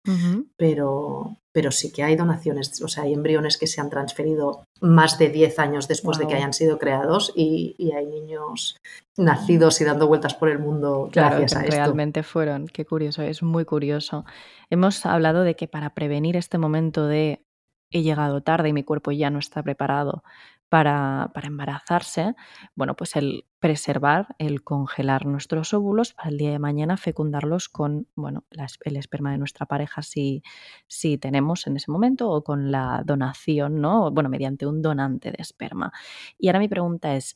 [0.58, 5.18] pero, pero sí que hay donaciones, o sea, hay embriones que se han transferido más
[5.18, 8.78] de 10 años después de que hayan sido creados y, hay niños
[9.18, 11.76] nacidos y dando vueltas por el mundo gracias a esto.
[11.76, 14.26] Realmente fueron, qué curioso, es muy curioso.
[14.70, 17.42] Hemos hablado de que para prevenir este momento de
[17.92, 20.24] he llegado tarde y mi cuerpo ya no está preparado
[20.70, 22.36] para, embarazarse,
[22.76, 28.08] bueno, pues el preservar, el congelar nuestros óvulos para el día de mañana fecundarlos con,
[28.16, 28.46] bueno,
[28.86, 30.44] el esperma de nuestra pareja si,
[30.88, 34.12] si tenemos en ese momento o con la donación, ¿no?
[34.12, 35.92] Bueno, mediante un donante de esperma.
[36.38, 37.36] Y ahora mi pregunta es,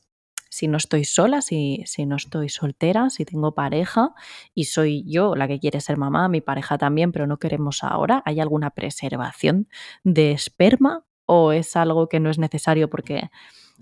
[0.54, 4.14] si no estoy sola, si, si, no estoy soltera, si tengo pareja
[4.54, 8.22] y soy yo la que quiere ser mamá, mi pareja también, pero no queremos ahora,
[8.24, 9.66] ¿hay alguna preservación
[10.04, 13.30] de esperma o es algo que no es necesario porque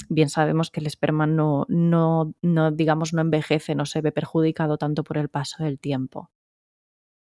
[0.08, 4.78] bien sabemos que el esperma no, no, no, digamos, no envejece, no se ve perjudicado
[4.78, 6.30] tanto por el paso del tiempo.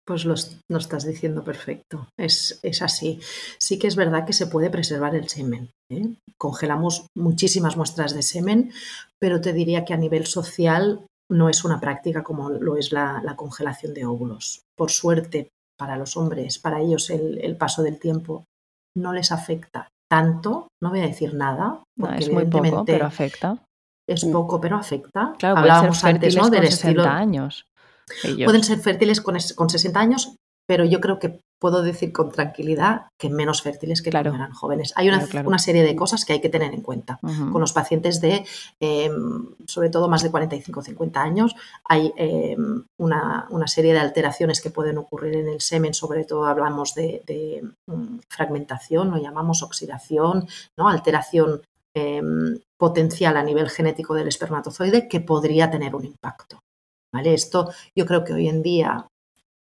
[0.05, 3.21] Pues lo, estás diciendo perfecto, es, así.
[3.57, 5.69] Sí que es verdad que se puede preservar el semen.
[5.89, 6.15] ¿eh?
[6.37, 8.73] Congelamos muchísimas muestras de semen,
[9.19, 13.21] pero te diría que a nivel social no es una práctica como lo es la,
[13.37, 14.61] congelación de óvulos.
[14.77, 18.43] Por suerte, para los hombres, para ellos el paso del tiempo
[18.95, 23.57] no les afecta tanto, no voy a decir nada, porque es muy poco, pero afecta.
[24.07, 25.33] Es poco, pero afecta.
[25.39, 26.51] Claro, Hablábamos antes, ¿no?
[26.51, 27.65] Del 60 años.
[28.43, 30.35] Pueden ser fértiles con, con 60 años,
[30.65, 34.91] pero yo creo que puedo decir con tranquilidad que menos fértiles que cuando eran jóvenes.
[34.97, 37.19] Hay una, serie de cosas que hay que tener en cuenta.
[37.21, 38.45] Con los pacientes de,
[38.81, 44.59] em, sobre todo, más de 45 o 50 años, hay em, una, serie de alteraciones
[44.59, 50.47] que pueden ocurrir en el semen, sobre todo hablamos de, mm, fragmentación, lo llamamos oxidación,
[50.77, 50.89] ¿no?
[50.89, 51.61] alteración
[51.95, 56.59] em, potencial a nivel genético del espermatozoide que podría tener un impacto.
[57.13, 57.33] ¿Vale?
[57.33, 59.07] Esto yo creo que hoy en día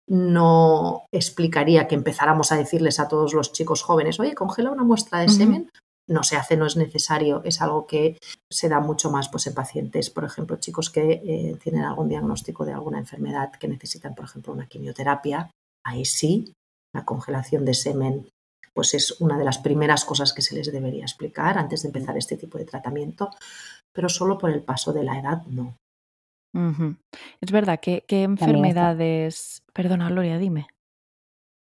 [0.08, 5.20] no explicaría que empezáramos a decirles a todos los chicos jóvenes, oye, congela una muestra
[5.20, 5.70] de semen.
[6.06, 8.18] No se hace, no es necesario, es algo que
[8.52, 12.66] se da mucho más pues, en pacientes, por ejemplo, chicos que eh, tienen algún diagnóstico
[12.66, 15.50] de alguna enfermedad que necesitan, por ejemplo, una quimioterapia.
[15.82, 16.52] Ahí sí,
[16.94, 18.28] la congelación de semen
[18.74, 22.18] pues es una de las primeras cosas que se les debería explicar antes de empezar
[22.18, 23.30] este tipo de tratamiento,
[23.92, 25.76] pero solo por el paso de la edad no.
[27.40, 29.62] Es verdad, ¿qué, qué enfermedades?
[29.72, 30.66] Perdona, Gloria, dime.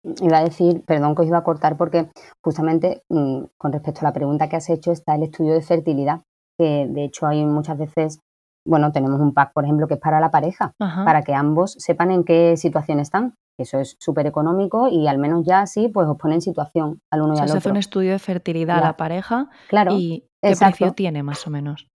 [0.04, 2.10] Iba a decir, perdón que os iba a cortar porque
[2.42, 6.22] justamente mm, con respecto a la pregunta que has hecho está el estudio de fertilidad,
[6.58, 8.20] que de hecho hay muchas veces,
[8.66, 12.10] bueno, tenemos un pack, por ejemplo, que es para la pareja, para que ambos sepan
[12.10, 13.36] en qué situación están.
[13.60, 17.22] Eso es súper económico y al menos ya así, pues os pone en situación al
[17.22, 17.52] uno y al otro.
[17.52, 21.46] Se hace un estudio de fertilidad a la pareja claro, y ¿qué precio tiene más
[21.46, 21.91] o menos?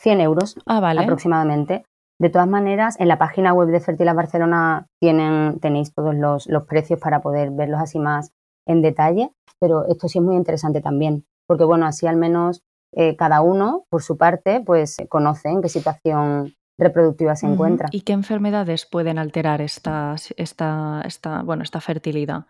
[0.00, 1.84] 100 euros ah, aproximadamente.
[2.18, 7.00] De todas maneras, en la página web de Fertilas Barcelona tienen, tenéis todos los, precios
[7.00, 8.32] para poder verlos así más
[8.66, 12.60] en detalle, pero esto sí es muy interesante también, porque bueno, así al menos
[12.94, 17.88] eh, cada uno, por su parte, pues conoce en qué situación reproductiva se encuentra.
[17.90, 22.46] ¿Y qué enfermedades pueden alterar esta, esta, esta, bueno, esta fertilidad?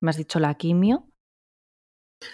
[0.00, 1.04] Me has dicho la quimio.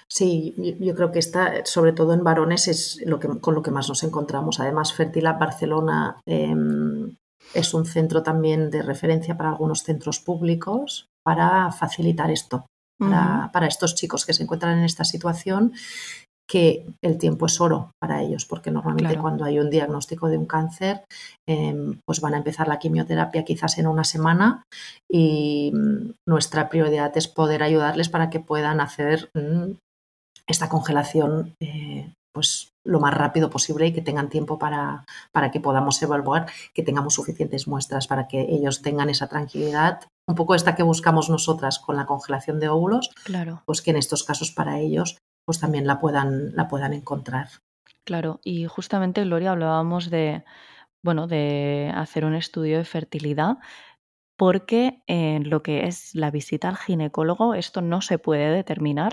[0.09, 3.71] Sí, yo creo que está, sobre todo en varones, es lo que, con lo que
[3.71, 4.61] más nos encontramos.
[4.61, 7.17] Además, Fertilab Barcelona em,
[7.55, 12.67] es un centro también de referencia para algunos centros públicos para facilitar esto,
[12.99, 15.73] para, estos chicos que se encuentran en esta situación
[16.51, 20.47] que el tiempo es oro para ellos, porque normalmente cuando hay un diagnóstico de un
[20.47, 21.05] cáncer,
[21.49, 24.65] em, pues van a empezar la quimioterapia quizás en una semana
[25.09, 29.77] y mm, nuestra prioridad es poder ayudarles para que puedan hacer mm,
[30.49, 35.61] esta congelación eh, pues lo más rápido posible y que tengan tiempo para, para que
[35.61, 40.75] podamos evaluar, que tengamos suficientes muestras para que ellos tengan esa tranquilidad un poco esta
[40.75, 43.63] que buscamos nosotras con la congelación de óvulos, claro.
[43.67, 47.49] pues que en estos casos para ellos pues también la puedan, la puedan encontrar.
[48.05, 50.45] Claro, y justamente, Gloria, hablábamos de,
[51.03, 53.59] bueno, de hacer un estudio de fertilidad,
[54.37, 59.13] porque en lo que es la visita al ginecólogo, esto no se puede determinar.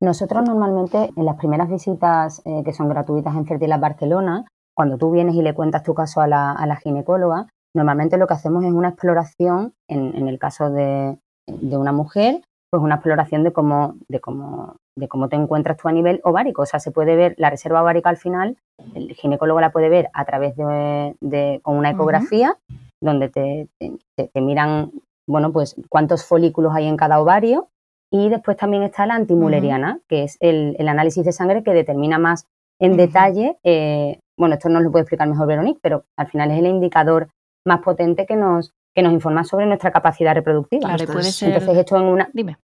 [0.00, 5.10] Nosotros normalmente en las primeras visitas eh, que son gratuitas en Fertilidad Barcelona, cuando tú
[5.10, 8.88] vienes y le cuentas tu caso a la, ginecóloga, normalmente lo que hacemos es una
[8.88, 14.76] exploración, en, el caso de, de, una mujer, pues una exploración de cómo, de cómo
[15.00, 16.62] de cómo te encuentras tú a nivel ovárico.
[16.62, 18.56] O sea, se puede ver la reserva ovárica al final,
[18.94, 22.56] el ginecólogo la puede ver a través de, con una ecografía,
[23.00, 23.68] donde te,
[24.14, 24.92] te, miran,
[25.26, 27.68] bueno, pues cuántos folículos hay en cada ovario.
[28.12, 32.46] Y después también está la antimuleriana, que es el, análisis de sangre que determina más
[32.80, 36.58] en detalle, eh, bueno, esto nos lo puede explicar mejor Veronique, pero al final es
[36.58, 37.28] el indicador
[37.66, 40.88] más potente que nos, que nos informa sobre nuestra capacidad reproductiva.
[40.88, 41.52] Claro, puede ser...
[41.52, 42.30] Entonces, esto en una...
[42.32, 42.56] Dime.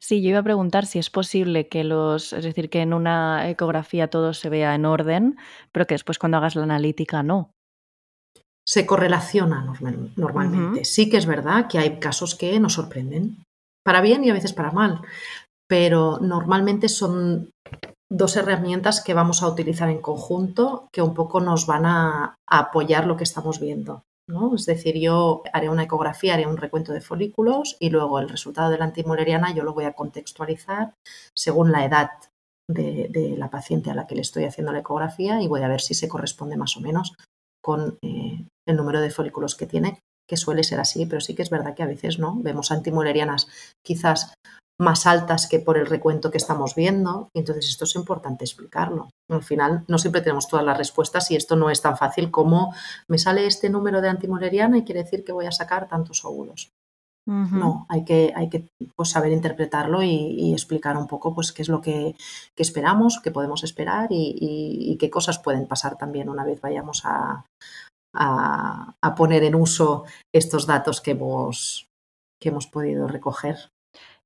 [0.00, 3.50] Sí, yo iba a preguntar si es posible que los, es decir, que en una
[3.50, 5.36] ecografía todo se vea en orden,
[5.72, 7.50] pero que después cuando hagas la analítica no.
[8.66, 9.64] Se correlaciona
[10.16, 10.84] normalmente.
[10.84, 13.44] Sí que es verdad que hay casos que nos sorprenden,
[13.84, 15.02] para bien y a veces para mal,
[15.68, 17.50] pero normalmente son
[18.10, 23.06] dos herramientas que vamos a utilizar en conjunto que un poco nos van a, apoyar
[23.06, 24.02] lo que estamos viendo.
[24.54, 28.70] Es decir, yo haré una ecografía, haré un recuento de folículos y luego el resultado
[28.70, 30.94] de la antimuleriana yo lo voy a contextualizar
[31.34, 32.10] según la edad
[32.68, 35.80] de, la paciente a la que le estoy haciendo la ecografía y voy a ver
[35.80, 37.14] si se corresponde más o menos
[37.62, 41.42] con eh, el número de folículos que tiene, que suele ser así, pero sí que
[41.42, 42.36] es verdad que a veces no.
[42.36, 43.48] Vemos antimulerianas
[43.84, 44.34] quizás
[44.80, 47.28] más altas que por el recuento que estamos viendo.
[47.34, 49.10] Y entonces esto es importante explicarlo.
[49.28, 52.74] Al final no siempre tenemos todas las respuestas y esto no es tan fácil como
[53.08, 56.70] me sale este número de antimoleriana y quiere decir que voy a sacar tantos óvulos.
[57.26, 58.66] No, hay que, hay que
[58.96, 62.16] pues, saber interpretarlo y, explicar un poco pues, qué es lo que,
[62.56, 67.44] esperamos, qué podemos esperar y, qué cosas pueden pasar también una vez vayamos a,
[68.14, 70.04] a, poner en uso
[70.34, 71.86] estos datos que hemos,
[72.40, 73.70] que hemos podido recoger.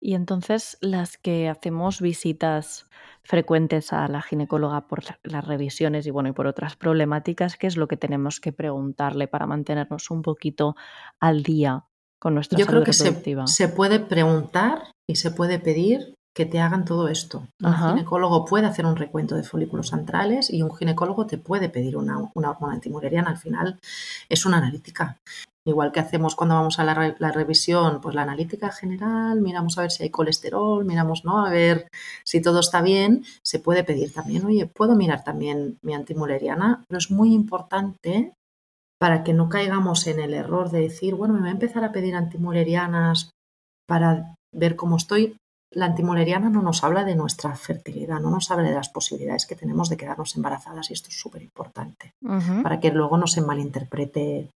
[0.01, 2.87] Y entonces las que hacemos visitas
[3.23, 7.77] frecuentes a la ginecóloga por las revisiones y bueno, y por otras problemáticas, ¿qué es
[7.77, 10.77] lo que tenemos que preguntarle para mantenernos un poquito
[11.21, 11.87] al día
[12.19, 16.85] con nuestra Yo creo que se, puede preguntar y se puede pedir que te hagan
[16.85, 17.47] todo esto.
[17.63, 21.97] Un ginecólogo puede hacer un recuento de folículos antrales y un ginecólogo te puede pedir
[21.97, 23.31] una, una hormona antimureriana.
[23.31, 23.79] Al final
[24.29, 25.19] es una analítica.
[25.67, 29.91] Igual que hacemos cuando vamos a la, revisión, pues la analítica general, miramos a ver
[29.91, 31.47] si hay colesterol, miramos, ¿no?
[31.47, 31.89] A ver
[32.23, 33.25] si todo está bien.
[33.43, 38.35] Se puede pedir también, oye, puedo mirar también mi antimuleriana, pero es muy importante
[39.01, 41.93] para que no caigamos en el error de decir, bueno, me voy a empezar a
[41.93, 43.31] pedir antimulerianas
[43.89, 45.37] para ver cómo estoy.
[45.73, 49.57] La antimuleriana no nos habla de nuestra fertilidad, no nos habla de las posibilidades que
[49.57, 52.13] tenemos de quedarnos embarazadas y esto es súper importante
[52.63, 54.51] para que luego no se malinterprete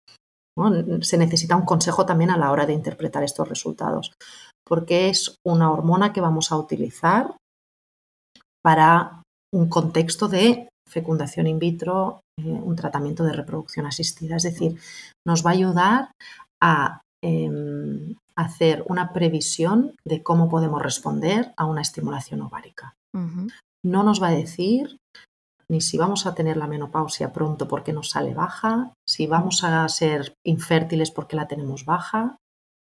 [1.02, 4.14] se necesita un consejo también a la hora de interpretar estos resultados,
[4.66, 7.36] porque es una hormona que vamos a utilizar
[8.64, 9.22] para
[9.54, 14.38] un contexto de fecundación in vitro, eh, un tratamiento de reproducción asistida.
[14.38, 14.80] Es decir,
[15.26, 16.12] nos va a ayudar
[16.62, 22.94] a em, hacer una previsión de cómo podemos responder a una estimulación ovárica.
[23.84, 24.98] No nos va a decir
[25.70, 29.88] ni si vamos a tener la menopausia pronto porque nos sale baja, si vamos a
[29.90, 32.38] ser infértiles porque la tenemos baja.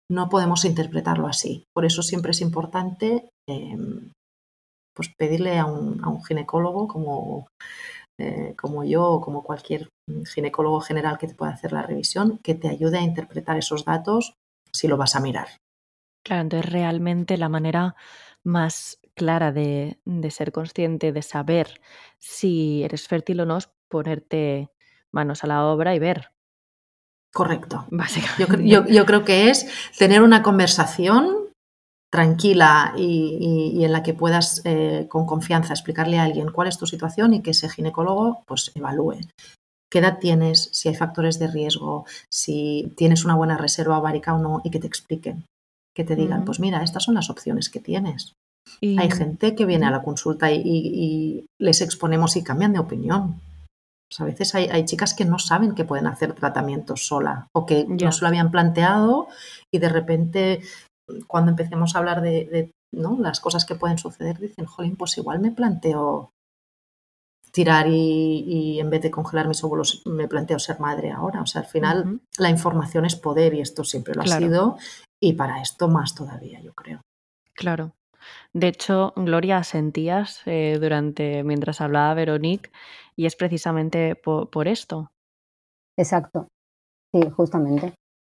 [0.10, 1.66] No podemos interpretarlo así.
[1.74, 4.12] Por eso siempre es importante em,
[4.96, 7.48] pues pedirle a un, ginecólogo como,
[8.20, 9.90] eh, como yo o como cualquier
[10.26, 14.34] ginecólogo general que te pueda hacer la revisión, que te ayude a interpretar esos datos
[14.74, 15.50] si lo vas a mirar.
[16.26, 17.96] Claro, entonces realmente la manera
[18.44, 20.00] más clara de,
[20.30, 21.82] ser consciente, de saber
[22.20, 24.70] si eres fértil o no, es ponerte
[25.12, 26.32] manos a la obra y ver.
[27.34, 27.86] Correcto.
[28.64, 31.50] Yo, creo que es tener una conversación
[32.10, 36.86] tranquila y, en la que puedas eh, con confianza explicarle a alguien cuál es tu
[36.86, 39.20] situación y que ese ginecólogo pues evalúe.
[39.92, 40.70] ¿Qué edad tienes?
[40.74, 44.80] Si hay factores de riesgo, si tienes una buena reserva ovárica o no, y que
[44.80, 45.46] te expliquen,
[45.96, 48.34] que te digan, pues mira, estas son las opciones que tienes.
[48.82, 53.42] Hay gente que viene a la consulta y, les exponemos y cambian de opinión.
[54.20, 58.12] a veces hay, chicas que no saben que pueden hacer tratamientos sola o que no
[58.12, 59.28] se lo habían planteado
[59.72, 60.62] y de repente
[61.28, 65.52] cuando empecemos a hablar de, las cosas que pueden suceder dicen, jolín, pues igual me
[65.52, 66.32] planteo
[67.52, 71.42] tirar y, en vez de congelar mis óvulos me planteo ser madre ahora.
[71.42, 74.78] O sea, al final la información es poder y esto siempre lo ha sido
[75.20, 77.02] y para esto más todavía, yo creo.
[77.54, 77.94] Claro.
[78.54, 82.72] De hecho, Gloria, sentías eh, durante mientras hablaba Veronique
[83.16, 85.12] y es precisamente por, esto.
[85.98, 86.48] Exacto.
[87.14, 87.94] Sí, justamente.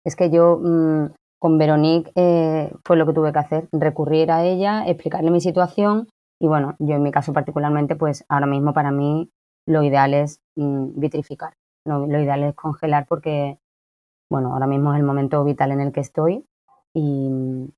[0.04, 1.06] Es que yo mm,
[1.38, 6.08] con Veronique eh, fue lo que tuve que hacer, recurrir a ella, explicarle mi situación
[6.40, 9.30] y bueno, yo en mi caso particularmente, pues ahora mismo para mí
[9.66, 13.58] lo ideal es mm, vitrificar, lo, ideal es congelar porque,
[14.30, 16.44] bueno, ahora mismo es el momento vital en el que estoy
[16.94, 17.70] y,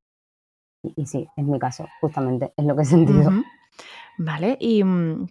[0.83, 3.31] y, sí, es mi caso, justamente, es lo que he sentido.
[4.19, 5.27] Vale, y mm,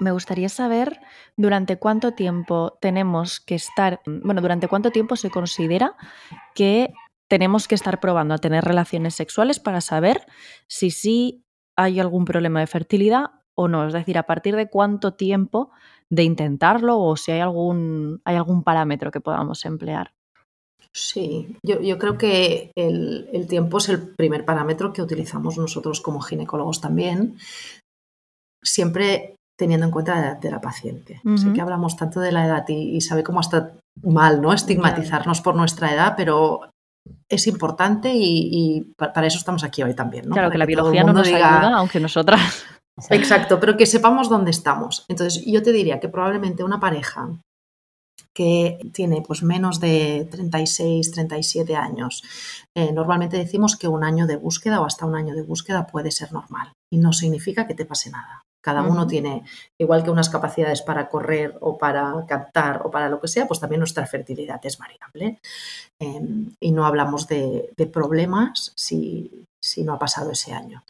[0.00, 1.00] me gustaría saber
[1.36, 5.96] durante cuánto tiempo tenemos que estar, mm, bueno, durante cuánto tiempo se considera
[6.54, 6.92] que
[7.28, 10.26] tenemos que estar probando a tener relaciones sexuales para saber
[10.66, 11.44] si sí
[11.76, 13.86] hay algún problema de fertilidad o no?
[13.86, 15.70] Es decir, ¿a partir de cuánto tiempo
[16.10, 20.12] de intentarlo o si hay algún, hay algún parámetro que podamos emplear?
[20.94, 26.82] Sí, yo, creo que el, tiempo es el primer parámetro que utilizamos nosotros como ginecólogos
[26.82, 27.38] también,
[28.62, 31.22] siempre teniendo en cuenta la edad de la paciente.
[31.36, 33.72] Sé que hablamos tanto de la edad y, sabe cómo está
[34.02, 34.52] mal, ¿no?
[34.52, 36.60] Estigmatizarnos por nuestra edad, pero
[37.28, 41.26] es importante y, para eso estamos aquí hoy también, Claro, que, la biología no nos
[41.28, 42.66] ayuda, aunque nosotras...
[43.08, 45.06] Exacto, pero que sepamos dónde estamos.
[45.08, 47.30] Entonces, yo te diría que probablemente una pareja
[48.34, 52.22] que tiene pues menos de 36, 37 años.
[52.74, 56.10] Eh, normalmente decimos que un año de búsqueda o hasta un año de búsqueda puede
[56.10, 58.42] ser normal y no significa que te pase nada.
[58.64, 59.42] Cada uno tiene,
[59.76, 63.58] igual que unas capacidades para correr o para captar o para lo que sea, pues
[63.58, 65.40] también nuestra fertilidad es variable.
[66.00, 69.46] Em, y no hablamos de, problemas si,
[69.78, 70.84] no ha pasado ese año.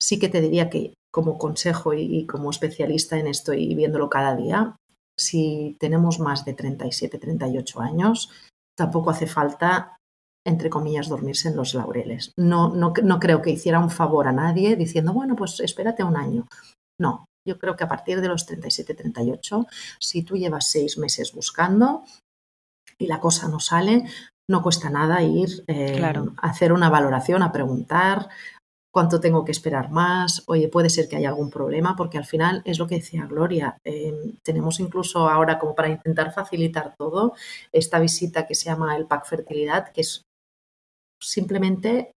[0.00, 4.36] Sí que te diría que como consejo y como especialista en esto y viéndolo cada
[4.36, 4.76] día,
[5.18, 8.30] si tenemos más de 37, 38 años,
[8.76, 9.96] tampoco hace falta,
[10.46, 12.32] entre comillas, dormirse en los laureles.
[12.38, 16.16] No, no, no creo que hiciera un favor a nadie diciendo, bueno, pues espérate un
[16.16, 16.46] año.
[17.00, 19.66] No, yo creo que a partir de los 37, 38,
[19.98, 22.04] si tú llevas seis meses buscando
[22.98, 24.04] y la cosa no sale,
[24.50, 28.28] no cuesta nada ir eh, a hacer una valoración, a preguntar,
[28.92, 32.62] cuánto tengo que esperar más, oye, puede ser que haya algún problema, porque al final
[32.64, 37.34] es lo que decía Gloria, em, tenemos incluso ahora como para intentar facilitar todo,
[37.72, 40.22] esta visita que se llama el Pack Fertilidad, que es
[41.22, 42.12] simplemente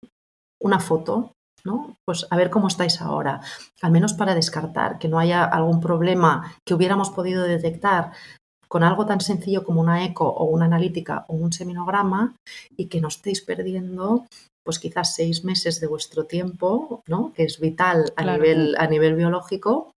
[0.62, 1.96] una foto, ¿no?
[2.06, 3.42] Pues a ver cómo estáis ahora,
[3.82, 8.12] al menos para descartar que no haya algún problema que hubiéramos podido detectar
[8.70, 12.36] con algo tan sencillo como una eco o una analítica o un seminograma
[12.78, 14.28] y que no estéis perdiendo
[14.70, 17.34] pues quizás seis meses de vuestro tiempo, ¿no?
[17.34, 19.94] que es vital a, nivel, a nivel biológico,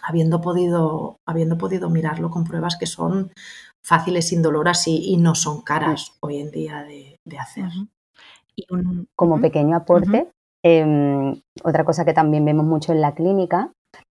[0.00, 3.32] habiendo podido, habiendo podido mirarlo con pruebas que son
[3.84, 7.64] fáciles, indoloras y, y no son caras hoy en día de, hacer.
[8.54, 8.64] y
[9.16, 10.30] Como pequeño aporte,
[10.64, 13.72] em, otra cosa que también vemos mucho en la clínica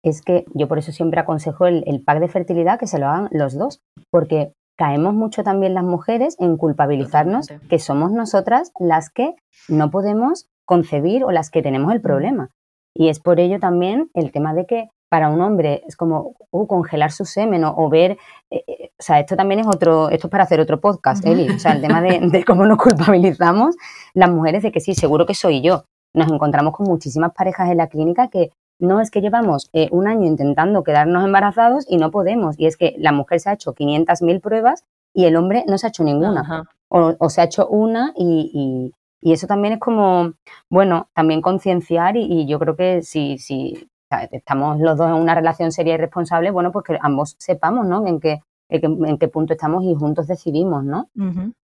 [0.05, 3.07] es que yo por eso siempre aconsejo el, el, pack de fertilidad que se lo
[3.07, 9.11] hagan los dos, porque caemos mucho también las mujeres en culpabilizarnos que somos nosotras las
[9.11, 9.35] que
[9.69, 12.03] no podemos concebir o las que tenemos el mm.
[12.03, 12.51] problema.
[12.95, 16.67] Y es por ello también el tema de que para un hombre es como uh,
[16.67, 18.13] congelar su semen o, ver,
[18.51, 21.51] eh, eh, o sea, esto también es otro, esto es para hacer otro podcast, Eli,
[21.51, 23.77] o sea, el tema de, de cómo nos culpabilizamos
[24.15, 25.85] las mujeres de que sí, seguro que soy yo.
[26.15, 30.09] Nos encontramos con muchísimas parejas en la clínica que no es que llevamos eh, un
[30.09, 32.59] año intentando quedarnos embarazados y no podemos.
[32.59, 35.87] Y es que la mujer se ha hecho 500.000 pruebas y el hombre no se
[35.87, 36.65] ha hecho ninguna.
[36.89, 38.93] O, se ha hecho una y,
[39.23, 40.33] eso también es como,
[40.69, 43.89] bueno, también concienciar y, yo creo que si, si
[44.31, 48.07] estamos los dos en una relación seria y responsable, bueno, pues que ambos sepamos, ¿no?
[48.07, 51.09] En qué, en qué, punto estamos y juntos decidimos, ¿no?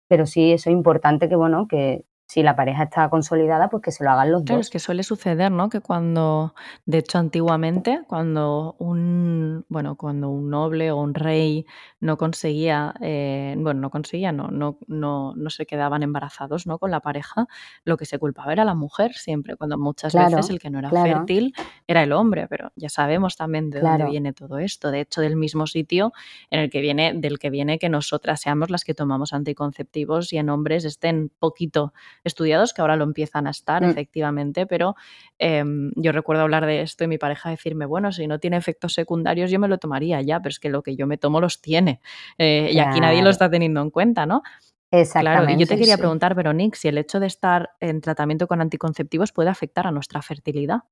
[0.08, 3.92] Pero sí, eso es importante que, bueno, que si la pareja está consolidada, pues que
[3.92, 4.66] se lo hagan los claro, dos.
[4.66, 5.68] es que suele suceder, ¿no?
[5.68, 6.54] Que cuando,
[6.86, 11.66] de hecho, antiguamente, cuando un, bueno, cuando un noble o un rey
[12.00, 16.78] no conseguía, eh, bueno, no conseguía, no, no, no, no se quedaban embarazados, ¿no?
[16.78, 17.46] Con la pareja,
[17.84, 20.90] lo que se culpaba era la mujer siempre, cuando muchas veces el que no era
[20.90, 21.54] fértil
[21.86, 24.90] era el hombre, pero ya sabemos también de dónde viene todo esto.
[24.90, 26.12] De hecho, del mismo sitio
[26.50, 30.38] en el que viene, del que viene que nosotras seamos las que tomamos anticonceptivos y
[30.38, 31.92] en hombres estén poquito
[32.24, 33.90] estudiados, que ahora lo empiezan a estar, mm.
[33.90, 34.96] efectivamente, pero
[35.38, 38.94] em, yo recuerdo hablar de esto y mi pareja decirme, bueno, si no tiene efectos
[38.94, 41.60] secundarios yo me lo tomaría ya, pero es que lo que yo me tomo los
[41.60, 42.00] tiene.
[42.38, 44.42] Eh, y aquí nadie lo está teniendo en cuenta, ¿no?
[44.90, 45.46] Exactamente.
[45.46, 48.60] Claro, y yo te quería preguntar, Veronique, si el hecho de estar en tratamiento con
[48.60, 50.82] anticonceptivos puede afectar a nuestra fertilidad.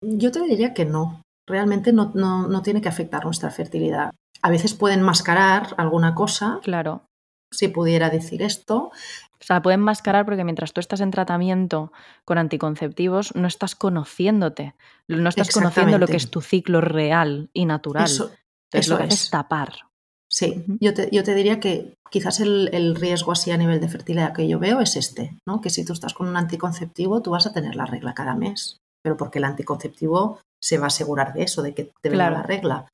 [0.00, 1.22] Yo te diría que no.
[1.48, 4.10] Realmente no, no, no tiene que afectar nuestra fertilidad.
[4.42, 6.60] A veces pueden mascarar alguna cosa.
[6.62, 7.02] Claro.
[7.52, 8.92] Si pudiera decir esto,
[9.42, 11.92] o sea, pueden mascarar porque mientras tú estás en tratamiento
[12.24, 14.76] con anticonceptivos, no estás conociéndote,
[15.08, 18.04] no estás conociendo lo que es tu ciclo real y natural.
[18.04, 18.30] Eso,
[18.88, 19.72] lo que es tapar.
[20.30, 24.32] Sí, yo, te, yo, te, diría que quizás el, riesgo así a nivel de fertilidad
[24.32, 25.60] que yo veo es este, ¿no?
[25.60, 28.76] Que si tú estás con un anticonceptivo, tú vas a tener la regla cada mes,
[29.02, 32.44] pero porque el anticonceptivo se va a asegurar de eso, de que te venga la
[32.44, 32.86] regla.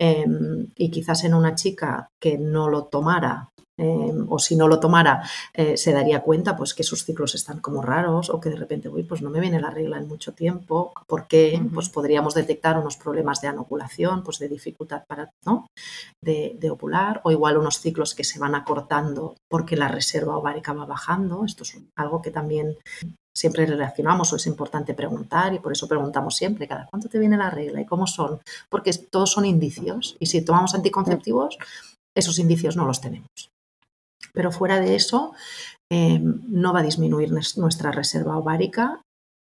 [0.00, 3.50] Em, y quizás en una chica que no lo tomara
[3.82, 7.58] Em, o si no lo tomara, eh, se daría cuenta pues que sus ciclos están
[7.58, 10.32] como raros o que de repente, uy, pues no me viene la regla en mucho
[10.34, 15.66] tiempo, porque pues podríamos detectar unos problemas de anoculación, pues de dificultad para, ¿no?
[16.22, 20.72] de, de, ovular, o igual unos ciclos que se van acortando porque la reserva ovárica
[20.72, 21.44] va bajando.
[21.44, 22.76] Esto es algo que también
[23.34, 27.36] siempre relacionamos o es importante preguntar y por eso preguntamos siempre, cada cuánto te viene
[27.36, 31.58] la regla y cómo son, porque todos son indicios y si tomamos anticonceptivos,
[32.14, 33.51] esos indicios no los tenemos.
[34.32, 35.34] Pero fuera de eso,
[35.92, 39.02] eh, no va a disminuir nuestra reserva ovárica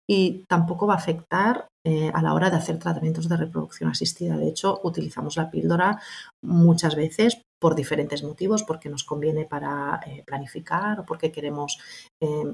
[0.10, 4.38] y tampoco va a afectar eh, a la hora de hacer tratamientos de reproducción asistida.
[4.38, 6.02] De hecho, utilizamos la píldora
[6.42, 11.80] muchas veces por diferentes motivos, porque nos conviene para eh, planificar o porque queremos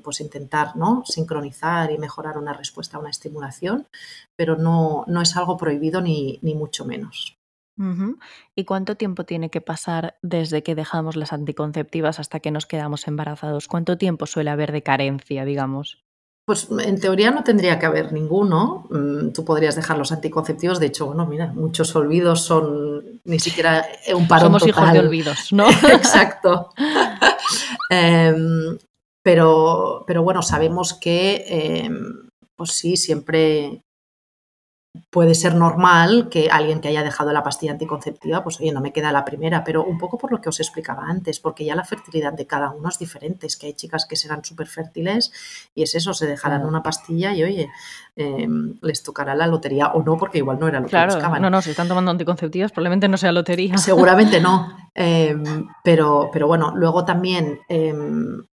[0.03, 1.03] pues intentar ¿no?
[1.05, 3.88] sincronizar y mejorar una respuesta a una estimulación,
[4.36, 7.36] pero no, no es algo prohibido ni, ni mucho menos.
[8.55, 13.07] ¿Y cuánto tiempo tiene que pasar desde que dejamos las anticonceptivas hasta que nos quedamos
[13.07, 13.67] embarazados?
[13.67, 16.03] ¿Cuánto tiempo suele haber de carencia, digamos?
[16.45, 18.86] Pues en teoría no tendría que haber ninguno.
[18.89, 20.80] Mm, tú podrías dejar los anticonceptivos.
[20.80, 25.47] De hecho, bueno, mira, muchos olvidos son ni siquiera un parón Somos hijos de olvidos,
[25.53, 25.69] ¿no?
[25.69, 26.69] Exacto.
[27.89, 28.78] Em,
[29.21, 33.84] pero, pero bueno, sabemos que, em, pues sí, siempre
[35.10, 38.94] puede ser normal que alguien que haya dejado la pastilla anticonceptiva, pues oye, no me
[38.94, 41.84] queda la primera, pero un poco por lo que os explicaba antes, porque ya la
[41.84, 45.32] fertilidad de cada uno es diferente, es que hay chicas que serán súper fértiles
[45.74, 47.70] y es eso, se dejarán una pastilla y oye,
[48.16, 51.41] em, les tocará la lotería o no, porque igual no era lo que buscaban.
[51.41, 53.78] No, no, si están tomando anticonceptivas probablemente no sea lotería.
[53.78, 58.46] Seguramente no, em, pero, pero bueno, luego también em,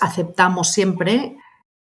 [0.00, 1.36] aceptamos siempre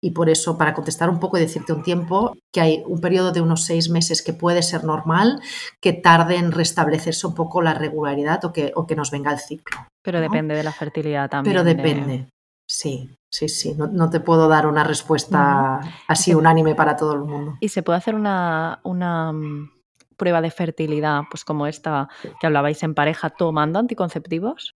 [0.00, 3.32] y por eso, para contestar un poco y decirte un tiempo, que hay un periodo
[3.32, 5.40] de unos seis meses que puede ser normal,
[5.80, 9.38] que tarde en restablecerse un poco la regularidad o que, o que nos venga el
[9.38, 9.78] ciclo.
[10.02, 11.52] Pero depende de la fertilidad también.
[11.52, 12.28] Pero depende,
[12.66, 13.74] sí, sí, sí.
[13.76, 17.56] No, te puedo dar una respuesta así unánime para todo el mundo.
[17.60, 19.70] ¿Y se puede hacer una, una mm,
[20.16, 22.08] prueba de fertilidad, pues como esta
[22.40, 24.76] que hablabais en pareja, tomando anticonceptivos?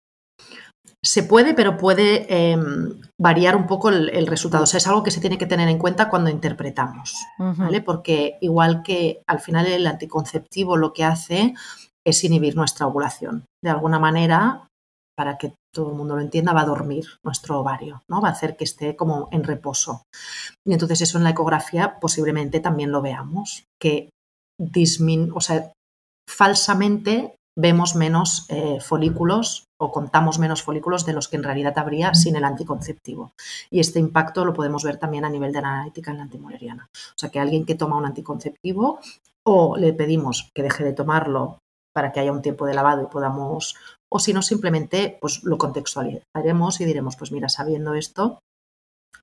[1.04, 4.64] Se puede, pero puede em, variar un poco el, resultado.
[4.64, 7.82] O sea, es algo que se tiene que tener en cuenta cuando interpretamos, ¿vale?
[7.82, 11.56] Porque igual que al final el anticonceptivo lo que hace
[12.06, 13.46] es inhibir nuestra ovulación.
[13.64, 14.68] De alguna manera,
[15.18, 18.22] para que todo el mundo lo entienda, va a dormir nuestro ovario, ¿no?
[18.22, 20.04] Va a hacer que esté como en reposo.
[20.68, 24.10] Y entonces eso en la ecografía posiblemente también lo veamos, que
[24.60, 25.72] dismin o sea,
[26.30, 32.14] falsamente vemos menos eh, folículos o contamos menos folículos de los que en realidad habría
[32.14, 33.34] sin el anticonceptivo.
[33.72, 36.88] Y este impacto lo podemos ver también a nivel de la analítica en la antimoleriana.
[36.94, 39.00] O sea que alguien que toma un anticonceptivo
[39.44, 41.58] o le pedimos que deje de tomarlo
[41.94, 43.76] para que haya un tiempo de lavado y podamos,
[44.10, 48.40] o si no, simplemente pues lo contextualizaremos y diremos, pues mira, sabiendo esto,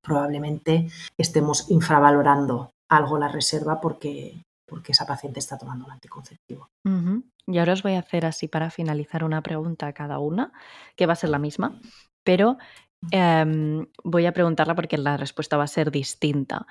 [0.03, 6.71] probablemente estemos infravalorando algo la reserva porque, porque esa paciente está tomando un anticonceptivo.
[7.47, 10.53] Y ahora os voy a hacer así para finalizar una pregunta a cada una,
[10.95, 11.81] que va a ser la misma,
[12.23, 12.59] pero
[13.11, 16.67] em, voy a preguntarla porque la respuesta va a ser distinta.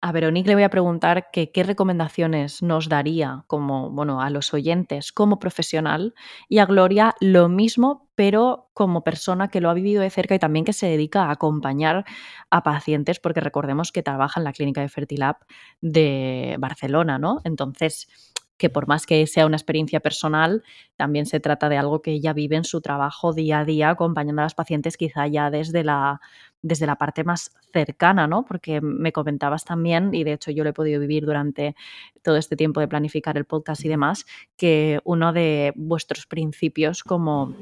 [0.00, 5.12] A Veronique le voy a preguntar qué recomendaciones nos daría como, bueno, a los oyentes
[5.12, 6.14] como profesional
[6.48, 10.38] y a Gloria lo mismo, pero como persona que lo ha vivido de cerca y
[10.38, 12.04] también que se dedica a acompañar
[12.50, 15.36] a pacientes, porque recordemos que trabaja en la clínica de Fertilab
[15.80, 17.40] de Barcelona, ¿no?
[17.44, 18.08] Entonces,
[18.56, 20.62] que por más que sea una experiencia personal,
[20.96, 24.42] también se trata de algo que ella vive en su trabajo día a día, acompañando
[24.42, 26.20] a las pacientes quizá ya desde la,
[26.62, 28.44] desde la parte más cercana, ¿no?
[28.44, 31.74] Porque me comentabas también, y de hecho yo lo he podido vivir durante
[32.22, 34.24] todo este tiempo de planificar el podcast y demás,
[34.56, 37.54] que uno de vuestros principios como,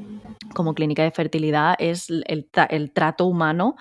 [0.54, 3.76] como clínica de fertilidad es el, el trato humano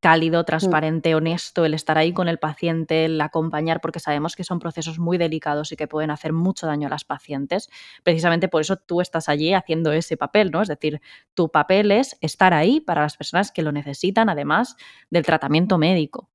[0.00, 0.44] cálido, mm.
[0.44, 4.98] transparente, honesto, el estar ahí con el paciente, el acompañar, porque sabemos que son procesos
[4.98, 7.70] muy delicados y que pueden hacer mucho daño a las pacientes.
[8.02, 10.62] Precisamente por eso tú estás allí haciendo ese papel, ¿no?
[10.62, 11.00] Es decir,
[11.34, 14.76] tu papel es estar ahí para las personas que lo necesitan, además
[15.10, 16.28] del tratamiento médico.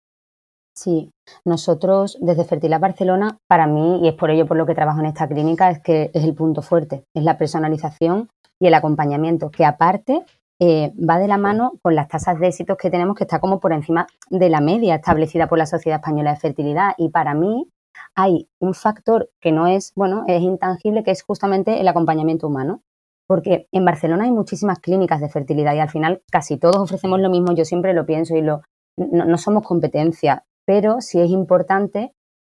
[0.77, 1.13] Sí,
[1.45, 5.05] nosotros desde Fertilidad Barcelona, para mí, y es por ello por lo que trabajo en
[5.05, 9.63] esta clínica, es que es el punto fuerte, es la personalización y el acompañamiento, que
[9.63, 10.25] aparte
[10.59, 13.59] eh, va de la mano con las tasas de éxitos que tenemos, que está como
[13.59, 16.93] por encima de la media establecida por la Sociedad Española de Fertilidad.
[16.97, 17.69] Y para mí
[18.15, 22.81] hay un factor que no es, bueno, es intangible, que es justamente el acompañamiento humano.
[23.27, 27.31] Porque en Barcelona hay muchísimas clínicas de fertilidad y al final casi todos ofrecemos lo
[27.31, 28.61] mismo, yo siempre lo pienso y lo,
[28.97, 32.13] no, somos competencia, pero sí es importante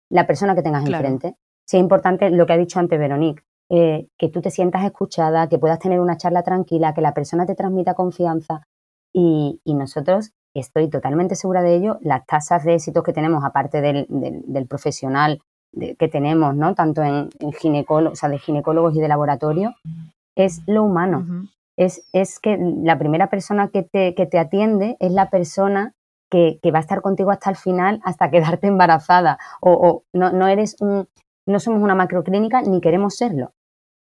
[0.10, 1.36] la persona que tengas enfrente.
[1.66, 5.50] Sí es importante lo que ha dicho antes Veronique, eh, que tú te sientas escuchada,
[5.50, 8.62] que puedas tener una charla tranquila, que la persona te transmita confianza.
[9.14, 14.68] Y, nosotros, estoy totalmente segura de ello, las tasas de éxito que tenemos, aparte del,
[14.68, 15.42] profesional
[15.74, 16.76] que tenemos, ¿no?
[16.76, 19.74] Tanto en, ginecólogos, o sea, de ginecólogos y de laboratorio,
[20.36, 21.26] es lo humano.
[21.78, 25.94] es, es, que la primera persona que te, que te atiende es la persona
[26.30, 29.38] que, va a estar contigo hasta el final, hasta quedarte embarazada.
[29.62, 31.08] O, no, no, eres un,
[31.46, 33.54] no somos una macroclínica ni queremos serlo,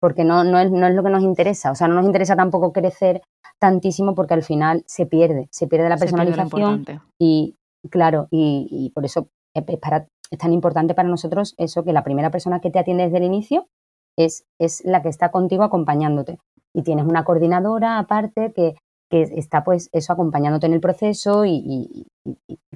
[0.01, 1.71] porque no, no, es, no es lo que nos interesa.
[1.71, 3.23] O sea, no nos interesa tampoco crecer
[3.59, 6.85] tantísimo porque al final se pierde, se pierde la personalización.
[7.19, 7.57] y
[7.91, 12.31] claro, y, por eso es, para, es tan importante para nosotros eso que la primera
[12.31, 13.69] persona que te atiende desde el inicio
[14.17, 16.39] es, es la que está contigo acompañándote.
[16.75, 18.77] Y tienes una coordinadora aparte que,
[19.11, 22.07] que está pues eso acompañándote en el proceso y,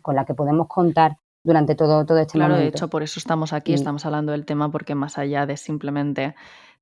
[0.03, 2.57] con la que podemos contar durante todo, todo este momento.
[2.57, 5.57] Claro, de hecho, por eso estamos aquí, estamos hablando del tema, porque más allá de
[5.57, 6.35] simplemente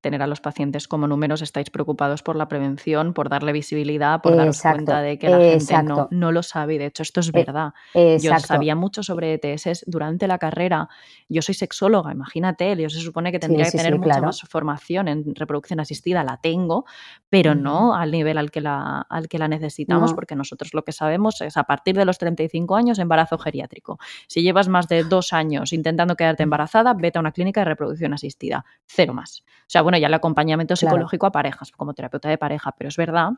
[0.03, 4.37] tener a los pacientes como números, estáis preocupados por la prevención, por darle visibilidad, por
[4.37, 6.75] daros cuenta de que la gente no, no, lo sabe.
[6.75, 7.73] Y de hecho, esto es eh, verdad.
[7.95, 10.89] yo sabía mucho sobre ETS durante la carrera.
[11.29, 15.35] Yo soy sexóloga, imagínate, yo se supone que tendría que tener mucha más formación en
[15.35, 16.85] reproducción asistida, la tengo,
[17.31, 20.93] pero no al nivel al que la, al que la necesitamos, porque nosotros lo que
[20.93, 23.99] sabemos es a partir de los 35 años embarazo geriátrico.
[24.27, 28.13] Si llevas más de dos años intentando quedarte embarazada, vete a una clínica de reproducción
[28.15, 28.65] asistida.
[28.87, 29.45] Cero más.
[29.63, 32.97] O sea, bueno, ya el acompañamiento psicológico a parejas, como terapeuta de pareja, pero es
[32.97, 33.33] verdad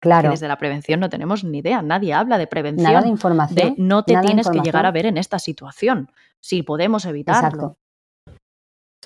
[0.00, 0.28] Claro.
[0.28, 2.92] Que desde la prevención no tenemos ni idea, nadie habla de prevención.
[2.92, 3.74] Nada de información.
[3.78, 7.76] no te tienes que llegar a ver en esta situación, si podemos evitarlo.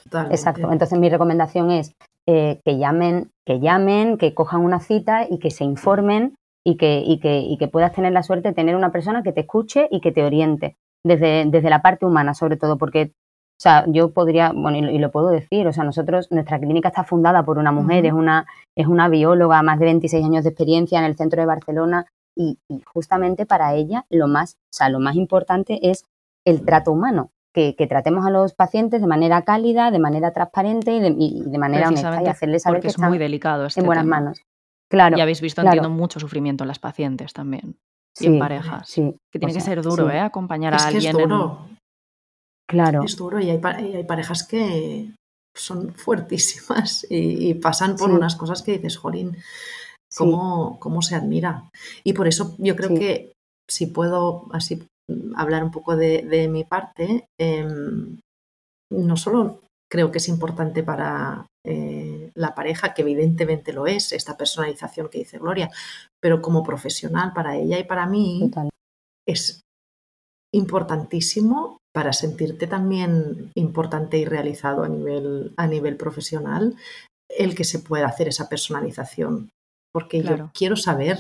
[0.05, 0.31] Exacto.
[0.31, 0.73] Exacto.
[0.73, 1.95] Entonces mi recomendación es
[2.27, 6.35] eh, que llamen, que llamen, que cojan una cita y que se informen
[6.65, 9.33] y que, y que, y que puedas tener la suerte de tener una persona que
[9.33, 13.13] te escuche y que te oriente desde, desde la parte humana, sobre todo, porque
[13.63, 17.05] o sea, yo podría, bueno, y lo, puedo decir, o sea, nosotros, nuestra clínica está
[17.05, 18.45] fundada por una mujer, es, una,
[18.75, 22.07] es una bióloga, más de 26 años de experiencia en el centro de Barcelona,
[22.37, 26.07] y, justamente para ella lo más, o sea, lo más importante es
[26.45, 31.45] el trato humano, que, tratemos a los pacientes de manera cálida, de manera transparente y
[31.45, 34.43] de, manera honesta y hacerles saber que es muy delicado este en buenas manos.
[34.91, 35.17] Claro.
[35.17, 37.77] Y habéis visto, entiendo, mucho sufrimiento en las pacientes también.
[38.19, 38.89] y en parejas.
[38.89, 39.15] Sí.
[39.31, 40.19] Que tiene que ser duro, ¿eh?
[40.19, 41.17] Acompañar a alguien.
[41.17, 41.69] Es duro.
[42.69, 43.03] Claro.
[43.05, 45.13] Es duro y hay, hay parejas que
[45.55, 49.37] son fuertísimas y, pasan por unas cosas que dices, jolín,
[50.17, 51.69] ¿cómo, ¿cómo, se admira?
[52.05, 53.33] Y por eso yo creo que
[53.69, 54.87] si puedo así
[55.37, 58.19] hablar un poco de, mi parte, em,
[58.91, 59.61] no solo
[59.91, 65.19] creo que es importante para eh, la pareja, que evidentemente lo es, esta personalización que
[65.19, 65.71] dice Gloria,
[66.21, 68.51] pero como profesional para ella y para mí
[69.27, 69.61] es
[70.55, 76.77] importantísimo para sentirte también importante y realizado a nivel, a nivel profesional,
[77.29, 79.51] el que se pueda hacer esa personalización.
[79.93, 81.19] Porque yo quiero saber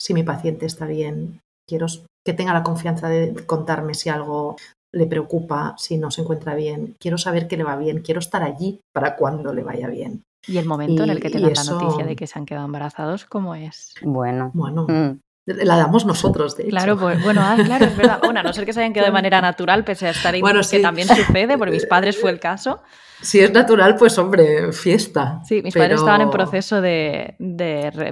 [0.00, 1.86] si mi paciente está bien, quiero
[2.24, 4.56] que tenga la confianza de contarme si algo
[4.94, 8.42] le preocupa, si no se encuentra bien, quiero saber que le va bien, quiero estar
[8.42, 10.22] allí para cuando le vaya bien.
[10.48, 12.66] ¿Y el momento en el que te dan la noticia de que se han quedado
[12.66, 13.94] embarazados, cómo es?
[14.00, 14.86] Bueno, bueno.
[14.88, 15.18] Mm.
[15.46, 16.70] La damos nosotros, de hecho.
[16.70, 18.18] Claro, pues, bueno, ah, claro, es verdad.
[18.20, 20.40] Bueno, a no ser que se hayan quedado de manera natural, pese a estar ahí,
[20.40, 22.82] bueno, que también sucede, porque mis padres fue el caso.
[23.22, 25.40] Si es natural, pues hombre, fiesta.
[25.44, 27.36] Sí, mis padres estaban en proceso de,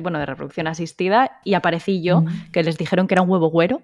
[0.01, 3.82] bueno, de reproducción asistida y aparecí yo, que les dijeron que era un huevo güero.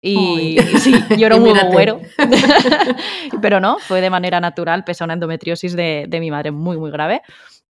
[0.00, 2.00] Y sí, yo era un huevo güero.
[3.40, 6.76] Pero no, fue de manera natural, pese a una endometriosis de, de mi madre muy,
[6.76, 7.22] muy grave.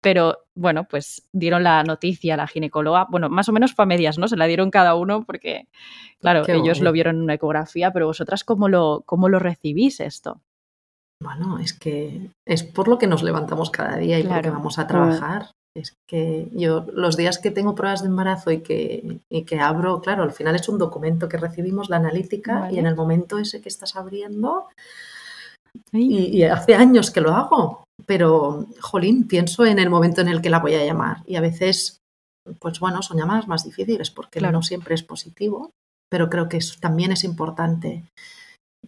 [0.01, 3.07] Pero bueno, pues dieron la noticia a la ginecóloga.
[3.11, 4.29] Bueno, más o menos fue a medias, ¿no?
[4.29, 5.69] Se la dieron cada uno porque,
[6.21, 10.41] claro, ellos lo vieron en una ecografía, pero vosotras, ¿cómo lo, cómo lo recibís esto?
[11.23, 14.51] Bueno, es que es por lo que nos levantamos cada día y por lo que
[14.51, 15.51] vamos a trabajar.
[15.77, 20.01] Es que yo los días que tengo pruebas de embarazo y que, y que abro,
[20.01, 23.61] claro, al final es un documento que recibimos, la analítica, y en el momento ese
[23.61, 24.67] que estás abriendo,
[25.93, 30.51] y, hace años que lo hago, pero, jolín, pienso en el momento en el que
[30.51, 31.19] la voy a llamar.
[31.27, 32.01] Y a veces,
[32.59, 35.71] pues bueno, son llamadas más difíciles porque no siempre es positivo,
[36.11, 38.05] pero creo que también es importante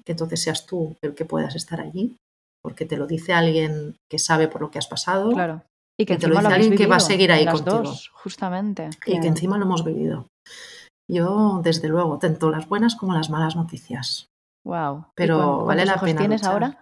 [0.05, 2.17] que entonces seas tú el que puedas estar allí,
[2.63, 5.33] porque te lo dice alguien que sabe por lo que has pasado.
[5.33, 5.63] Claro.
[5.99, 7.83] Y que, te lo dice alguien que va a seguir ahí contigo.
[7.83, 8.91] Dos, justamente.
[9.07, 10.27] Y que encima lo hemos vivido.
[11.11, 14.27] Yo, desde luego, tanto las buenas como las malas noticias.
[14.65, 15.07] Wow.
[15.15, 16.21] Pero vale la pena.
[16.21, 16.79] tienes ahora?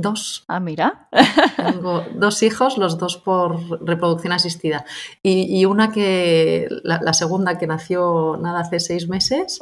[0.00, 0.44] Dos.
[0.48, 1.08] Ah, mira.
[1.56, 4.84] Tengo dos hijos, los dos por reproducción asistida.
[5.22, 9.58] Y, una que, la, segunda que nació nada hace seis meses,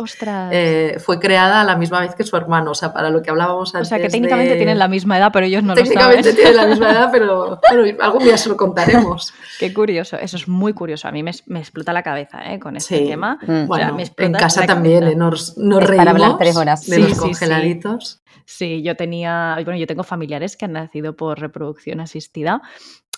[0.51, 2.73] eh, fue creada a la misma vez que su hermano.
[2.73, 3.89] O sea, para lo que hablábamos antes.
[3.89, 5.89] O sea, que técnicamente tienen la misma edad, pero ellos no lo saben.
[5.89, 7.61] Técnicamente tienen la misma edad, pero
[8.01, 9.33] algún día se lo contaremos.
[9.59, 11.09] Qué curioso, eso es muy curioso.
[11.09, 12.59] A mí me, explota la cabeza ¿eh?
[12.59, 13.39] con este tema.
[13.47, 13.67] Mm.
[13.67, 15.15] Bueno, en casa también ¿eh?
[15.15, 16.87] nos, nos reímos para hablar tres horas.
[16.87, 18.21] de los congeladitos.
[18.23, 18.28] Sí,
[18.83, 22.63] yo tenía, bueno, yo tengo familiares que han nacido por reproducción asistida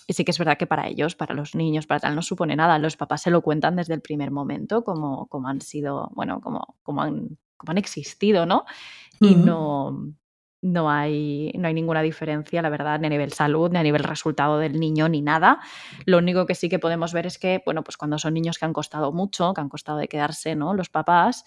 [0.07, 2.55] y sí que es verdad que para ellos, para los niños, para tal, no supone
[2.55, 2.79] nada.
[2.79, 6.75] Los papás se lo cuentan desde el primer momento, como, como han sido, bueno, como,
[6.83, 8.65] como han como han existido, ¿no?
[9.19, 10.15] Y no,
[10.61, 14.03] no hay, no hay ninguna diferencia, la verdad, ni a nivel salud, ni a nivel
[14.03, 15.59] resultado del niño, ni nada.
[16.05, 18.65] Lo único que sí que podemos ver es que, bueno, pues cuando son niños que
[18.65, 20.73] han costado mucho, que han costado de quedarse, ¿no?
[20.73, 21.43] Los papás,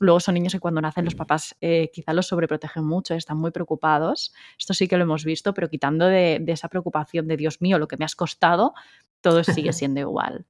[0.00, 3.50] luego son niños que cuando nacen los papás eh, quizá los sobreprotegen mucho, están muy
[3.50, 4.34] preocupados.
[4.58, 7.78] Esto sí que lo hemos visto, pero quitando de, de esa preocupación de Dios mío,
[7.78, 8.74] lo que me has costado,
[9.22, 10.46] todo sigue siendo igual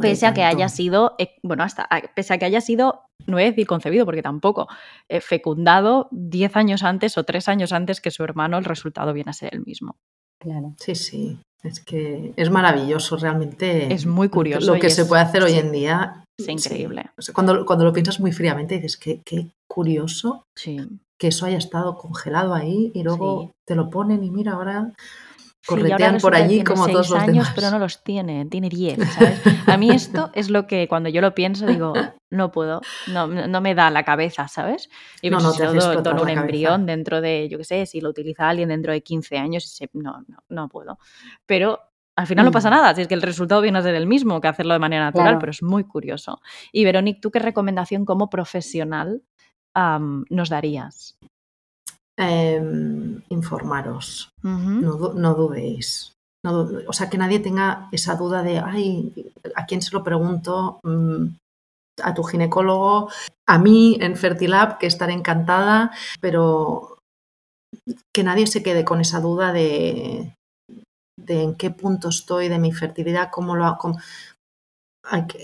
[0.00, 3.40] pese a que haya sido, eh, bueno, hasta pese a que haya sido, no a
[3.40, 4.68] decir concebido, porque tampoco,
[5.08, 9.30] eh, fecundado 10 años antes o 3 años antes que su hermano, el resultado viene
[9.30, 9.96] a ser el mismo.
[10.38, 10.74] Claro.
[10.78, 11.38] Sí, sí.
[11.62, 13.92] Es que es maravilloso realmente.
[13.92, 14.72] Es muy curioso.
[14.72, 16.24] Lo que se puede hacer hoy en día.
[16.38, 17.10] Es increíble.
[17.34, 20.44] cuando, cuando lo piensas muy fríamente dices qué curioso
[21.20, 24.90] que eso haya estado congelado ahí y luego te lo ponen y mira ahora
[25.66, 29.40] corretean por allí como todos los años, pero no los tiene, tiene 10, ¿sabes?
[29.66, 31.92] A mí esto es lo que cuando yo lo pienso digo,
[32.30, 34.88] no puedo, no, no me da la cabeza, ¿sabes?
[35.22, 38.10] Y no, pues no si te un embrión dentro de, yo qué sé, si lo
[38.10, 40.98] utiliza alguien dentro de 15 años, no, no, no puedo.
[41.46, 41.80] Pero
[42.16, 42.72] al final no pasa mm.
[42.72, 45.04] nada, si es que el resultado viene a ser el mismo que hacerlo de manera
[45.04, 46.40] natural, pero es muy curioso.
[46.72, 49.22] Y Verónica, ¿tú qué recomendación como profesional
[49.74, 51.18] nos darías?
[52.22, 56.12] Em, informaros, no, dudéis.
[56.44, 60.80] o sea, que nadie tenga esa duda de, ay, ¿a quién se lo pregunto?
[60.82, 61.36] Mm,
[62.02, 63.08] a tu ginecólogo,
[63.48, 66.98] a mí en Fertilab, que estaré encantada, pero
[68.14, 70.34] que nadie se quede con esa duda de,
[71.18, 73.96] de en qué punto estoy de mi fertilidad, cómo lo hago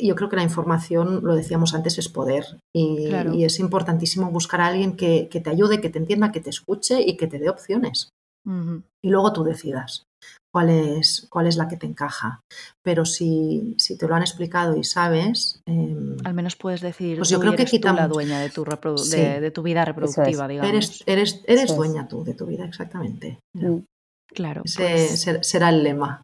[0.02, 2.44] yo creo que la información, lo decíamos antes, es poder
[2.74, 3.08] y,
[3.44, 7.16] es importantísimo buscar a alguien que, te ayude, que te entienda, que te escuche y
[7.16, 8.10] que te dé opciones.
[9.02, 10.04] Y luego tú decidas
[10.56, 12.40] cuál es, cuál es la que te encaja.
[12.82, 15.60] Pero si, si te lo han explicado y sabes...
[15.66, 18.64] Em, Al menos puedes decir, pues yo creo que eres tú la dueña de tu,
[18.64, 20.72] de, tu vida reproductiva, digamos.
[20.72, 23.38] Eres, eres, eres dueña tú de tu vida, exactamente.
[23.52, 23.80] Mm.
[24.32, 24.62] Claro.
[24.64, 26.22] Ese pues será el lema.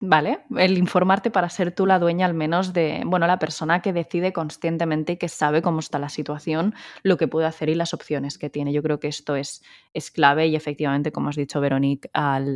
[0.00, 0.40] ¿Vale?
[0.56, 4.32] El informarte para ser tú la dueña al menos de, bueno, la persona que decide
[4.32, 8.38] conscientemente y que sabe cómo está la situación, lo que puede hacer y las opciones
[8.38, 8.72] que tiene.
[8.72, 9.62] Yo creo que esto es,
[9.94, 12.10] es clave y efectivamente, como has dicho, Veronique,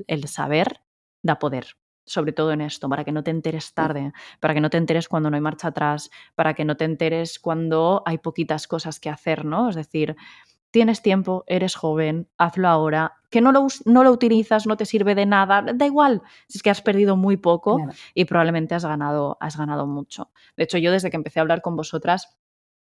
[0.06, 0.80] el saber
[1.22, 1.76] da poder
[2.06, 5.06] sobre todo en esto, para que no te enteres tarde, para que no te enteres
[5.06, 9.10] cuando no hay marcha atrás, para que no te enteres cuando hay poquitas cosas que
[9.10, 9.68] hacer, ¿no?
[9.68, 10.16] Es decir,
[10.70, 15.14] tienes tiempo, eres joven, hazlo ahora, que no lo, no lo utilizas, no te sirve
[15.14, 17.78] de nada, da igual, si es que has perdido muy poco
[18.14, 20.30] y probablemente has ganado, has ganado mucho.
[20.56, 22.36] De hecho, yo desde que empecé a hablar con vosotras,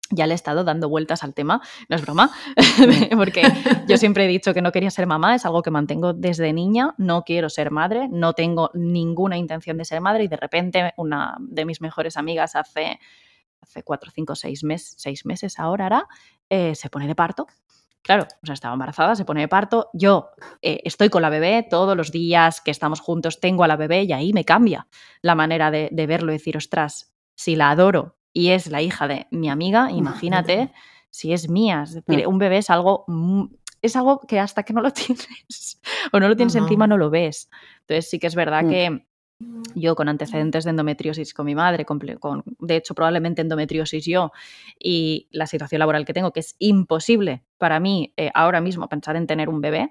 [0.09, 2.31] ya le he estado dando vueltas al tema, no es broma,
[3.17, 3.41] porque
[3.87, 6.93] yo siempre he dicho que no quería ser mamá, es algo que mantengo desde niña,
[6.97, 11.37] no quiero ser madre, no tengo ninguna intención de ser madre y de repente una
[11.39, 12.99] de mis mejores amigas hace,
[13.61, 16.07] hace cuatro, cinco, seis, meses, seis meses ahora hará,
[16.49, 17.47] eh, se pone de parto
[18.03, 19.89] Claro, o sea, estaba embarazada, se pone de parto.
[19.93, 20.29] Yo
[20.61, 24.03] eh, estoy con la bebé todos los días que estamos juntos, tengo a la bebé
[24.03, 24.87] y ahí me cambia
[25.21, 29.27] la manera de, verlo y decir, ostras, si la adoro y es la hija de
[29.31, 30.71] mi amiga, imagínate
[31.09, 31.83] si es mía.
[31.83, 33.05] Es decir, un bebé es algo,
[33.81, 35.79] es algo que hasta que no lo tienes
[36.11, 37.49] o no lo tienes encima no lo ves.
[37.81, 38.69] Entonces sí que es verdad mm.
[38.69, 39.07] que
[39.75, 41.99] yo con antecedentes de endometriosis con mi madre, con,
[42.59, 44.31] de hecho probablemente endometriosis yo
[44.79, 49.15] y la situación laboral que tengo, que es imposible para mí eh, ahora mismo pensar
[49.15, 49.89] en tener un bebé,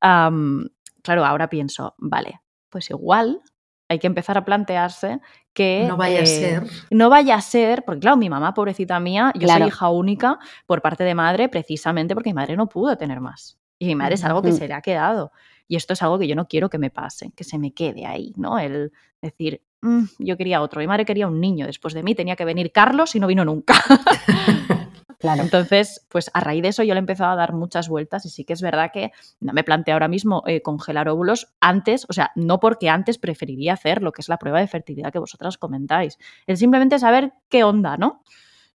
[0.00, 3.42] claro, ahora pienso, vale, pues igual
[3.88, 5.20] hay que empezar a plantearse
[5.52, 5.86] que...
[5.88, 6.62] No vaya a eh, ser.
[6.90, 10.82] No vaya a ser, porque claro, mi mamá, pobrecita mía, yo soy hija única por
[10.82, 13.58] parte de madre precisamente porque mi madre no pudo tener más.
[13.78, 15.32] Y mi madre es algo que se le ha quedado.
[15.68, 18.06] Y esto es algo que yo no quiero que me pase, que se me quede
[18.06, 18.58] ahí, ¿no?
[18.58, 18.92] El
[19.22, 22.44] decir, mm, yo quería otro, mi madre quería un niño, después de mí tenía que
[22.44, 23.74] venir Carlos y no vino nunca.
[25.18, 25.42] Claro.
[25.42, 28.28] Entonces, pues a raíz de eso yo le he empezado a dar muchas vueltas y
[28.28, 29.10] sí que es verdad que
[29.40, 33.72] no me planteo ahora mismo eh, congelar óvulos antes, o sea, no porque antes preferiría
[33.72, 37.64] hacer lo que es la prueba de fertilidad que vosotras comentáis, es simplemente saber qué
[37.64, 38.22] onda, ¿no?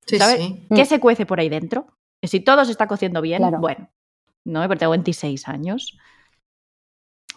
[0.06, 0.42] Sí, saber
[0.76, 1.88] qué se cuece por ahí dentro.
[2.20, 3.90] Y si todo se está cociendo bien, bueno,
[4.44, 5.98] no, porque tengo 26 años.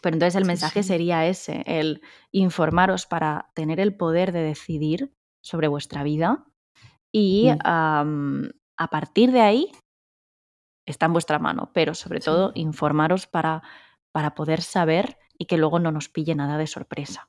[0.02, 5.68] Pero entonces el mensaje sería ese, el informaros para tener el poder de decidir sobre
[5.68, 6.44] vuestra vida
[7.12, 9.72] y a partir de ahí
[10.86, 13.62] está en vuestra mano, pero sobre todo informaros para,
[14.12, 17.28] para poder saber y que luego no nos pille nada de sorpresa.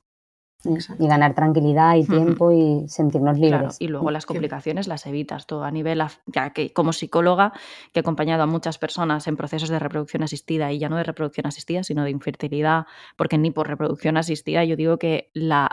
[0.64, 3.60] Y ganar tranquilidad y tiempo y sentirnos libres.
[3.60, 7.52] Claro, y luego las complicaciones las evitas todo a nivel, ya que como psicóloga
[7.92, 11.04] que he acompañado a muchas personas en procesos de reproducción asistida y ya no de
[11.04, 12.86] reproducción asistida, sino de infertilidad,
[13.16, 15.68] porque ni por reproducción asistida yo digo que la,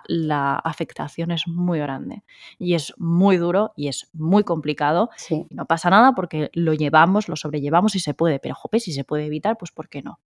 [0.63, 2.23] afectación es muy grande
[2.59, 5.09] y es muy duro y es muy complicado.
[5.29, 8.91] Y no pasa nada porque lo llevamos, lo sobrellevamos y se puede, pero jope, si
[8.91, 10.19] se puede evitar, pues ¿por qué no?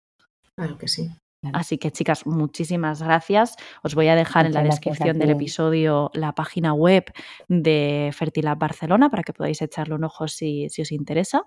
[0.55, 1.11] Claro que sí.
[1.53, 3.55] Así que chicas, muchísimas gracias.
[3.83, 7.05] Os voy a dejar en la descripción del episodio la página web
[7.47, 11.43] de Fertilab Barcelona para que podáis echarle un ojo si, os interesa.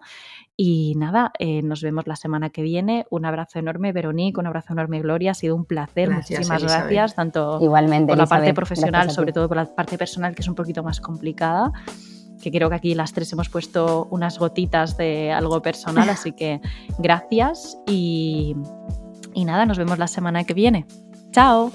[0.57, 3.07] Y nada, eh, nos vemos la semana que viene.
[3.11, 5.33] Un abrazo enorme, Veronique, un abrazo enorme, Gloria.
[5.33, 6.11] Ha sido un placer.
[6.11, 10.43] muchísimas gracias, tanto Igualmente, por la parte profesional, sobre todo por la parte personal, que
[10.43, 11.73] es un poquito más complicada
[12.41, 16.61] que creo que aquí las tres hemos puesto unas gotitas de algo personal, así que
[16.99, 18.57] gracias y
[19.35, 20.87] y nada, nos vemos la semana que viene.
[21.33, 21.73] ¡Chao!